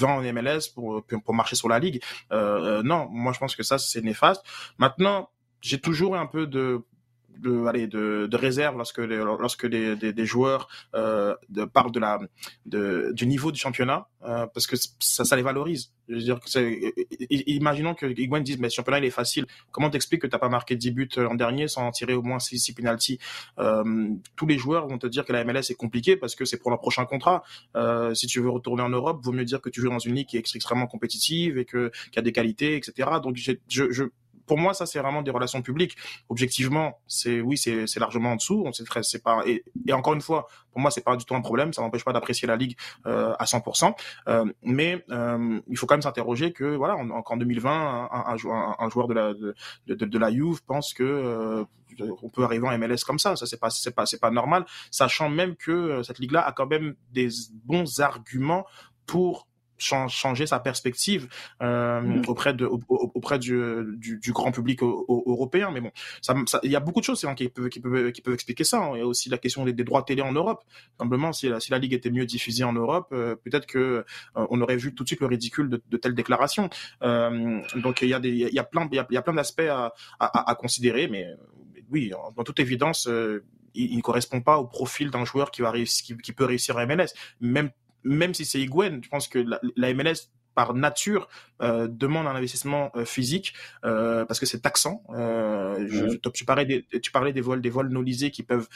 [0.02, 2.02] en MLS pour, pour marcher sur la ligue?
[2.32, 4.42] Euh, Non, moi je pense que ça c'est néfaste.
[4.78, 5.30] Maintenant,
[5.60, 6.82] j'ai toujours un peu de
[7.38, 11.92] de, allez, de, de réserve lorsque les, lorsque les, des, des joueurs euh, de, parlent
[11.92, 12.18] de la,
[12.66, 15.92] de, du niveau du championnat, euh, parce que ça, ça les valorise.
[16.08, 16.38] Je veux dire,
[17.30, 19.46] imaginons que Higuain dise, mais le championnat il est facile.
[19.70, 22.58] Comment t'expliques que t'as pas marqué 10 buts l'an dernier sans tirer au moins 6,
[22.58, 23.18] 6 penalties
[23.58, 26.58] euh, Tous les joueurs vont te dire que la MLS est compliquée parce que c'est
[26.58, 27.42] pour leur prochain contrat.
[27.76, 30.14] Euh, si tu veux retourner en Europe, vaut mieux dire que tu joues dans une
[30.14, 33.10] ligue qui est extrêmement compétitive et que qui a des qualités, etc.
[33.22, 34.04] Donc je, je,
[34.46, 35.96] pour moi, ça, c'est vraiment des relations publiques.
[36.28, 38.62] Objectivement, c'est oui, c'est largement en dessous.
[38.66, 41.34] On sait très, c'est pas et, encore une fois, pour moi, c'est pas du tout
[41.34, 41.72] un problème.
[41.72, 42.76] Ça n'empêche pas d'apprécier la ligue
[43.06, 43.94] euh, à 100%.
[44.28, 48.36] Euh, mais euh, il faut quand même s'interroger que voilà, en, en 2020, un,
[48.78, 49.54] un, joueur de la de,
[49.86, 51.02] de, de la Juve pense que
[52.00, 53.36] euh, on peut arriver en MLS comme ça.
[53.36, 54.64] Ça c'est pas c'est pas c'est pas normal.
[54.90, 57.28] Sachant même que euh, cette ligue-là a quand même des
[57.64, 58.64] bons arguments
[59.06, 59.48] pour
[59.82, 61.28] changer sa perspective
[61.62, 62.22] euh, mm.
[62.28, 65.70] auprès de auprès du, du, grand public européen.
[65.72, 68.34] Mais bon, ça, il y a beaucoup de choses qui peuvent qui peuvent qui peuvent
[68.34, 68.90] expliquer ça.
[68.94, 70.62] Il y a aussi la question des, droits télé en Europe.
[70.98, 74.04] Simplement, si la, si la ligue était mieux diffusée en Europe, euh, peut-être que euh,
[74.34, 76.70] on aurait vu tout de suite le ridicule de, de telles déclarations.
[77.00, 79.92] donc il y a des il y a plein il y a, plein d'aspects à,
[80.18, 81.26] à, à, considérer, mais
[81.90, 83.08] oui, dans toute évidence,
[83.74, 86.78] il, ne correspond pas au profil d'un joueur qui va réussir, qui, qui, peut réussir
[86.78, 87.08] à MLS.
[87.40, 87.70] Même
[88.04, 89.44] même si c'est Higuain, je pense que
[89.76, 91.28] la, MLS par nature
[91.62, 95.02] euh, demande un investissement euh, physique euh, parce que c'est taxant.
[95.08, 98.68] Je, tu, parlais des, tu parlais des vols, des vols nolisés qui peuvent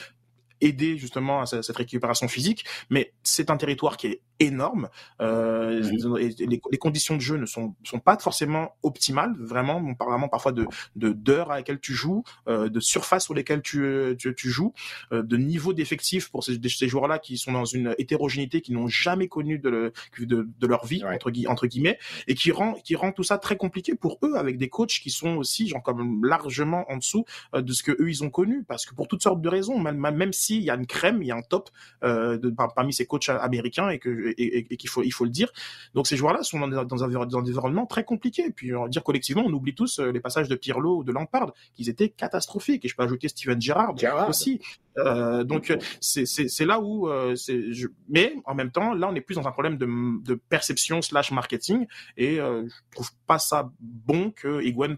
[0.60, 4.88] aider justement à cette récupération physique, mais c'est un territoire qui est énorme.
[5.20, 5.80] Euh,
[6.18, 9.76] les, les, conditions de jeu ne sont, sont pas forcément optimales, vraiment.
[9.76, 13.62] On parle vraiment parfois de d'heures à laquelle tu joues, euh, de surface sur lesquelles
[13.62, 14.72] tu, tu, tu joues,
[15.12, 18.88] euh, de niveau d'effectif pour ces, ces joueurs-là qui sont dans une hétérogénéité qui n'ont
[18.88, 23.12] jamais connu de, de, de leur vie entre, entre guillemets et qui rend qui rend
[23.12, 26.90] tout ça très compliqué pour eux avec des coachs qui sont aussi genre comme largement
[26.90, 29.40] en dessous euh, de ce que eux ils ont connu parce que pour toutes sortes
[29.40, 31.70] de raisons, même même s'il y a une crème, il y a un top
[32.02, 35.50] euh, de, parmi ces coachs américains et que et, qu'il faut, il faut le dire.
[35.94, 38.50] Donc ces joueurs-là sont dans un, environnements très compliqués.
[38.50, 41.12] Puis on va dire collectivement, on oublie tous euh, les passages de Pirlo ou de
[41.12, 42.84] Lampard, qui étaient catastrophiques.
[42.84, 43.94] Et je peux ajouter Steven Gerrard,
[44.28, 44.60] aussi.
[44.98, 47.60] Euh, donc c'est là où euh, c'est.
[48.08, 49.86] Mais en même temps, là, on est plus dans un problème de,
[50.24, 51.86] de perception slash marketing.
[52.16, 54.96] Et euh, je trouve pas ça bon que Higuain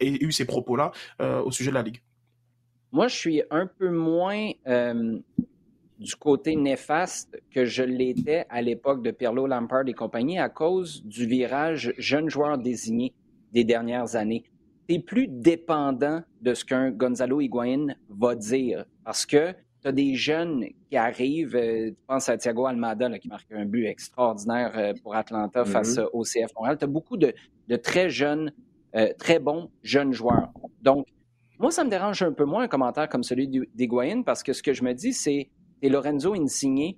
[0.00, 2.02] ait eu ces propos-là euh, au sujet de la ligue.
[2.96, 4.52] Moi, je suis un peu moins
[5.98, 11.04] du côté néfaste que je l'étais à l'époque de Pirlo, Lampard et compagnie à cause
[11.04, 13.12] du virage jeune joueur désigné
[13.52, 14.44] des dernières années.
[14.88, 19.92] Tu es plus dépendant de ce qu'un Gonzalo Higuain va dire parce que tu as
[19.92, 24.72] des jeunes qui arrivent, euh, tu penses à Thiago Almada qui marque un but extraordinaire
[24.74, 25.66] euh, pour Atlanta mm-hmm.
[25.66, 26.78] face au CF Montréal.
[26.78, 27.34] Tu as beaucoup de,
[27.76, 28.54] très jeunes,
[28.94, 30.50] euh, très bons jeunes joueurs.
[30.80, 31.06] Donc,
[31.58, 34.62] moi, ça me dérange un peu moins un commentaire comme celui d'Higuain parce que ce
[34.62, 35.48] que je me dis, c'est
[35.82, 36.96] et Lorenzo Insigne,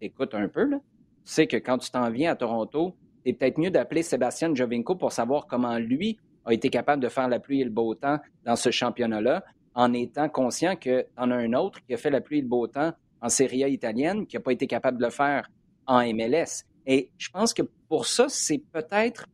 [0.00, 3.58] écoute un peu, là, tu sais que quand tu t'en viens à Toronto, c'est peut-être
[3.58, 7.60] mieux d'appeler Sébastien Jovinko pour savoir comment lui a été capable de faire la pluie
[7.60, 9.44] et le beau temps dans ce championnat-là,
[9.74, 12.48] en étant conscient qu'il en a un autre qui a fait la pluie et le
[12.48, 15.48] beau temps en Serie A italienne, qui n'a pas été capable de le faire
[15.86, 16.64] en MLS.
[16.86, 19.26] Et je pense que pour ça, c'est peut-être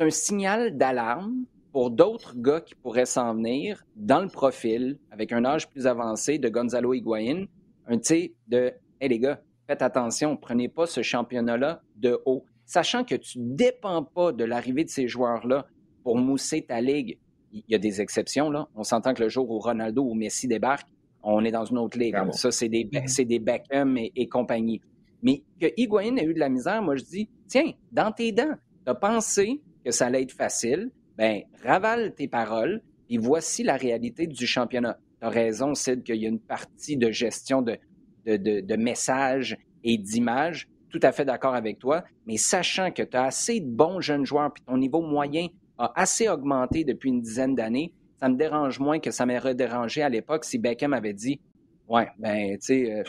[0.00, 5.44] un signal d'alarme pour d'autres gars qui pourraient s'en venir dans le profil, avec un
[5.44, 7.46] âge plus avancé de Gonzalo Higuain,
[7.86, 12.44] un tu de Hé les gars, faites attention, prenez pas ce championnat-là de haut.
[12.66, 15.66] Sachant que tu ne dépends pas de l'arrivée de ces joueurs-là
[16.04, 17.18] pour mousser ta ligue.
[17.52, 18.68] Il y a des exceptions, là.
[18.76, 20.88] On s'entend que le jour où Ronaldo ou Messi débarquent,
[21.22, 22.16] on est dans une autre ligue.
[22.32, 23.26] Ça, c'est des, mm-hmm.
[23.26, 24.80] des Beckham et, compagnie.
[25.22, 28.54] Mais que Higuain a eu de la misère, moi, je dis, tiens, dans tes dents,
[28.84, 30.90] tu as pensé que ça allait être facile,
[31.22, 34.98] ben ravale tes paroles, et voici la réalité du championnat.
[35.20, 37.78] Tu as raison, Sid, qu'il y a une partie de gestion de,
[38.26, 40.68] de, messages et d'images.
[40.90, 44.26] Tout à fait d'accord avec toi, mais sachant que tu as assez de bons jeunes
[44.26, 45.46] joueurs, puis ton niveau moyen
[45.78, 50.02] a assez augmenté depuis une dizaine d'années, ça me dérange moins que ça m'aurait dérangé
[50.02, 51.40] à l'époque si Beckham avait dit
[51.86, 53.04] Ouais, ben, tu sais, euh,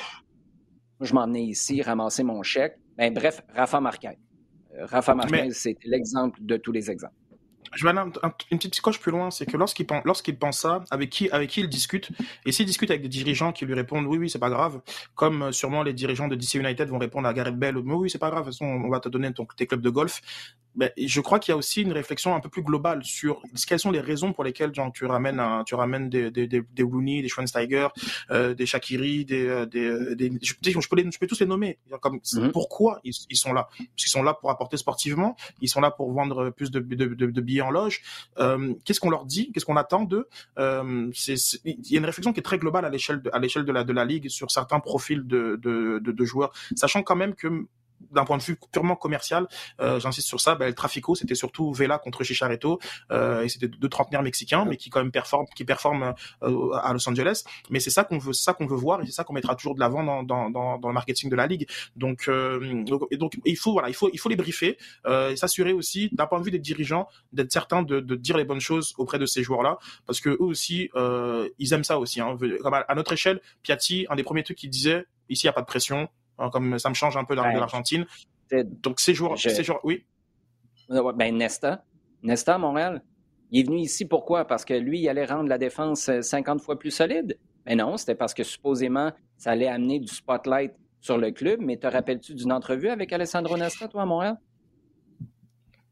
[1.02, 2.78] je m'emmenais ici, ramasser mon chèque.
[2.96, 4.20] Ben, bref, Rafa Marquez.
[4.76, 7.16] Euh, Rafa Marquez, c'est l'exemple de tous les exemples
[7.76, 8.02] je vais aller
[8.52, 10.04] une petite coche plus loin, c'est que lorsqu'il pense,
[10.40, 12.10] pense ça, avec qui, avec qui il discute,
[12.46, 14.82] et s'il discute avec des dirigeants qui lui répondent oui, oui, c'est pas grave,
[15.16, 18.10] comme euh, sûrement les dirigeants de DC United vont répondre à Gareth Bell, oui, oui,
[18.10, 20.22] c'est pas grave, de toute façon, on va te donner ton, tes clubs de golf.
[20.76, 23.80] Ben, je crois qu'il y a aussi une réflexion un peu plus globale sur quelles
[23.80, 26.84] sont les raisons pour lesquelles genre, tu ramènes un, tu ramènes des, des, des, des
[26.84, 27.88] Rooney, des Schweinsteiger,
[28.32, 31.40] euh, des Shakiri, des, euh, des, euh, des je, je, peux les, je peux tous
[31.40, 31.78] les nommer.
[32.02, 32.52] Comme, mhm.
[32.52, 33.68] Pourquoi ils, ils, sont là?
[33.78, 37.06] Parce qu'ils sont là pour apporter sportivement, ils sont là pour vendre plus de, de,
[37.06, 38.02] de, de billets en loge.
[38.40, 39.52] Euh, Qu'est-ce qu'on leur dit?
[39.52, 40.28] Qu'est-ce qu'on attend d'eux?
[40.58, 41.12] Euh,
[41.66, 43.72] Il y a une réflexion qui est très globale à l'échelle de, à l'échelle de
[43.72, 47.36] la, de la ligue sur certains profils de, de, de, de joueurs, sachant quand même
[47.36, 47.66] que
[48.12, 49.48] d'un point de vue purement commercial,
[49.82, 52.80] euh, j'insiste sur ça, ben, le Trafico, c'était surtout Vela contre Chicharito,
[53.12, 56.94] euh, et c'était deux trentenaires mexicains, mais qui quand même performent, qui performent euh, à
[56.94, 57.44] Los Angeles.
[57.70, 59.76] Mais c'est ça qu'on veut, ça qu'on veut voir, et c'est ça qu'on mettra toujours
[59.76, 61.68] de l'avant dans, dans, dans, dans, le marketing de la ligue.
[61.96, 65.74] Donc, euh, donc, il faut, voilà, il faut, il faut les briefer euh, et s'assurer
[65.74, 68.94] aussi, d'un point de vue des dirigeants, d'être certain de, de dire les bonnes choses
[68.98, 72.22] auprès de ces joueurs-là, parce que eux aussi, euh, ils aiment ça aussi.
[72.22, 72.38] Hein.
[72.88, 75.62] À, notre échelle, Piatti, un des premiers trucs qu'il disait, ici il y a pas
[75.62, 76.10] de pression,
[76.50, 78.06] comme ça me change un peu dans, l'Argentine.
[78.52, 80.06] Donc, ces joueurs, ces joueurs, oui.
[80.90, 81.84] Ben, Nesta.
[82.22, 83.02] Nesta à Montréal.
[83.52, 84.46] Il est venu ici pourquoi?
[84.46, 87.38] Parce que lui, il allait rendre la défense 50 euh, fois plus solide?
[87.66, 91.60] Mais non, c'était parce que supposément, ça allait amener du spotlight sur le club.
[91.62, 94.38] Mais te rappelles-tu d'une entrevue avec Alessandro Nesta, toi, à Montréal?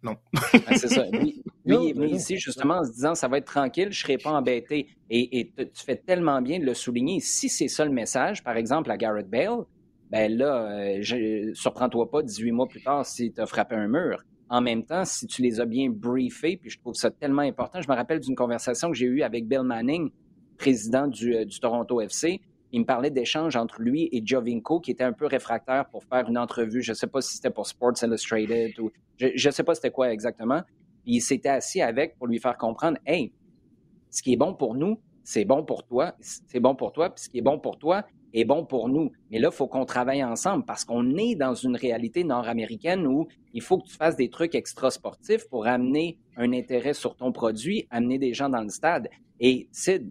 [0.04, 0.18] Non.
[0.34, 1.06] Ah, c'est ça.
[1.12, 4.08] Lui, il est venu ici justement en se disant ça va être tranquille, je ne
[4.08, 4.88] serai pas embêté.
[5.12, 7.20] Et, et tu fais tellement bien de le souligner.
[7.20, 9.66] Si c'est ça le message, par exemple, à Garrett Bale,
[10.12, 14.22] ben là, euh, surprends-toi pas 18 mois plus tard si tu as frappé un mur.
[14.50, 17.82] En même temps, si tu les as bien briefés, puis je trouve ça tellement important,
[17.82, 20.12] je me rappelle d'une conversation que j'ai eue avec Bill Manning,
[20.58, 22.42] président du, euh, Toronto FC,
[22.74, 26.28] Il me parlait d'échanges entre lui et Jovinko, qui était un peu réfractaire pour faire
[26.28, 26.82] une entrevue.
[26.82, 29.92] Je ne sais pas si c'était pour Sports Illustrated ou je ne sais pas c'était
[29.92, 30.62] quoi exactement.
[31.06, 33.34] Il s'était assis avec pour lui faire comprendre, hey,
[34.10, 37.24] ce qui est bon pour nous, c'est bon pour toi, c'est bon pour toi, puis
[37.24, 39.12] ce qui est bon pour toi est bon pour nous.
[39.30, 43.28] Mais là, il faut qu'on travaille ensemble parce qu'on est dans une réalité nord-américaine où
[43.54, 47.88] il faut que tu fasses des trucs extra-sportifs pour amener un intérêt sur ton produit,
[47.90, 49.10] amener des gens dans le stade.
[49.40, 50.04] Et c'est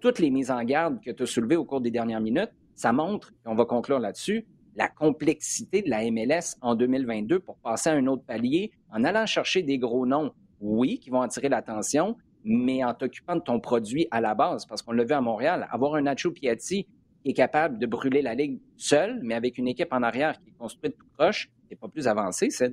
[0.00, 2.92] toutes les mises en garde que tu as soulevées au cours des dernières minutes, ça
[2.92, 7.90] montre, et on va conclure là-dessus, la complexité de la MLS en 2022 pour passer
[7.90, 12.16] à un autre palier en allant chercher des gros noms, oui, qui vont attirer l'attention,
[12.44, 14.66] mais en t'occupant de ton produit à la base.
[14.66, 16.86] Parce qu'on l'a vu à Montréal, avoir un Nacho Piatti
[17.30, 20.58] est capable de brûler la ligue seul, mais avec une équipe en arrière qui est
[20.58, 22.72] construite tout proche, c'est pas plus avancé, c'est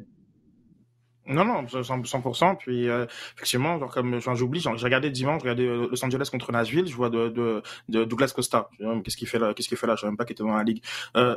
[1.27, 2.57] non, non, 100%.
[2.57, 3.05] Puis, euh,
[3.35, 6.95] effectivement, genre, comme j'oublie, j'ai regardé dimanche, j'ai regardé euh, Los Angeles contre Nashville, je
[6.95, 8.69] vois de, de, de Douglas Costa.
[9.03, 9.95] Qu'est-ce qu'il fait là Qu'est-ce qu'il fait là?
[9.95, 10.83] Je sais même pas qu'il était dans la ligue.
[11.15, 11.35] Euh,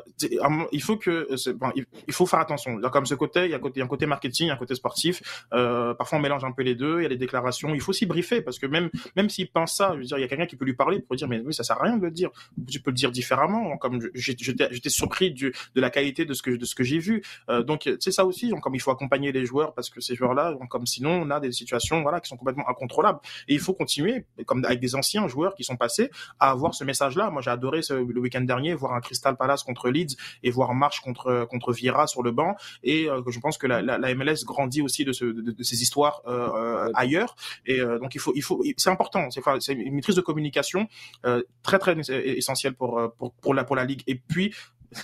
[0.73, 2.81] il faut que, bon, il faut faire attention.
[2.81, 5.47] Genre, comme ce côté, il y a un côté marketing, un côté sportif.
[5.53, 7.01] Euh, parfois, on mélange un peu les deux.
[7.01, 7.75] Il y a les déclarations.
[7.75, 10.23] Il faut s'y briefer parce que même, même s'il pense ça, je veux dire, il
[10.23, 11.97] y a quelqu'un qui peut lui parler pour dire, mais oui, ça sert à rien
[11.97, 12.31] de le dire.
[12.69, 13.77] Tu peux le dire différemment.
[13.77, 17.23] Comme j'étais surpris du, de la qualité de ce que de ce que j'ai vu.
[17.51, 18.53] Euh, donc, c'est ça aussi.
[18.63, 21.53] comme il faut accompagner les joueurs parce que ces joueurs-là, comme sinon on a des
[21.53, 23.21] situations voilà qui sont complètement incontrôlables.
[23.47, 26.11] Et il faut continuer, comme avec des anciens joueurs qui sont passés,
[26.41, 27.31] à avoir ce message-là.
[27.31, 30.75] Moi, j'ai adoré ce, le week-end dernier voir un Crystal Palace contre Leeds et voir
[30.75, 32.57] March contre contre Vieira sur le banc.
[32.83, 35.63] Et euh, je pense que la, la, la, MLS grandit aussi de, ce, de, de
[35.63, 37.37] ces histoires euh, euh ailleurs.
[37.67, 39.29] Et euh, donc il faut il faut c'est important.
[39.31, 40.89] C'est une maîtrise de communication
[41.25, 44.03] euh, très très essentielle pour pour pour la pour la ligue.
[44.07, 44.55] Et puis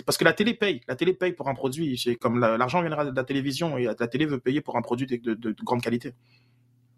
[0.06, 1.98] parce que la télé paye, la télé paye pour un produit.
[1.98, 5.06] C'est comme l'argent viendra de la télévision et la télé veut payer pour un produit
[5.06, 6.14] de, de, grande qualité.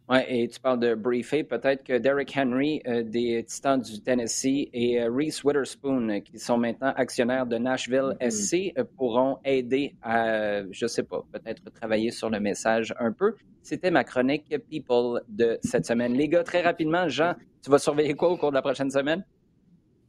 [0.06, 1.44] Oui, et tu parles de briefer.
[1.44, 6.38] Peut-être que Derrick Henry euh, des Titans du Tennessee et euh, Reese Witherspoon, euh, qui
[6.38, 8.74] sont maintenant actionnaires de Nashville mm-hmm.
[8.74, 13.34] SC, pourront aider à, je sais pas, peut-être travailler sur le message un peu.
[13.62, 16.12] C'était ma chronique People de cette semaine.
[16.12, 19.24] Les gars, très rapidement, Jean, tu vas surveiller quoi au cours de la prochaine semaine?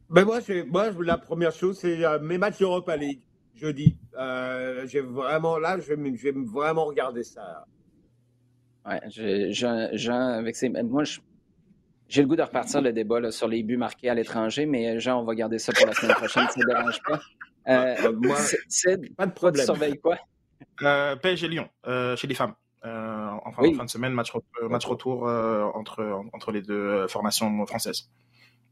[0.08, 3.20] Ben moi, moi, la première chose, c'est euh, mes matchs d'Europa League,
[3.54, 3.96] jeudi.
[4.16, 7.64] Euh, j'ai vraiment, là, je vais, je vais vraiment regarder ça.
[8.86, 9.00] Ouais,
[9.50, 11.02] Jean, avec ses, moi,
[12.08, 15.00] j'ai le goût de repartir le débat là, sur les buts marqués à l'étranger, mais
[15.00, 17.20] Jean, on va garder ça pour la semaine prochaine, ça ne dérange pas.
[17.68, 18.36] Euh, moi,
[19.16, 19.60] pas de problème.
[19.60, 20.16] Tu surveilles quoi?
[20.82, 22.54] Euh, PSG Lyon, euh, chez les femmes.
[22.84, 24.32] Euh, en, fin, fin de semaine, match,
[24.62, 28.08] match retour entre, entre les deux formations françaises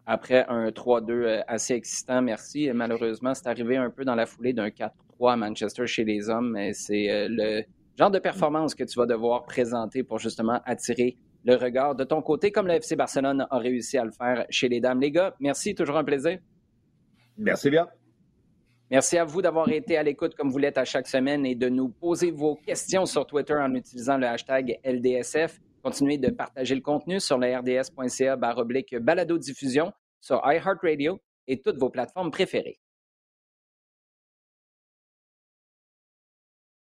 [0.07, 2.70] après un 3-2 euh, assez excitant, merci.
[2.72, 4.90] Malheureusement, c'est arrivé un peu dans la foulée d'un 4-3
[5.32, 7.64] à Manchester chez les hommes, mais c'est euh, le
[7.98, 12.22] genre de performance que tu vas devoir présenter pour justement attirer le regard de ton
[12.22, 15.00] côté, comme le FC Barcelone a réussi à le faire chez les dames.
[15.00, 16.38] Les gars, merci, toujours un plaisir.
[17.36, 17.86] Merci bien.
[18.90, 21.68] Merci à vous d'avoir été à l'écoute comme vous l'êtes à chaque semaine et de
[21.68, 25.61] nous poser vos questions sur Twitter en utilisant le hashtag LDSF.
[25.85, 31.91] Continuez de partager le contenu sur le rds.ca balado diffusion sur iHeartRadio et toutes vos
[31.91, 32.80] plateformes préférées.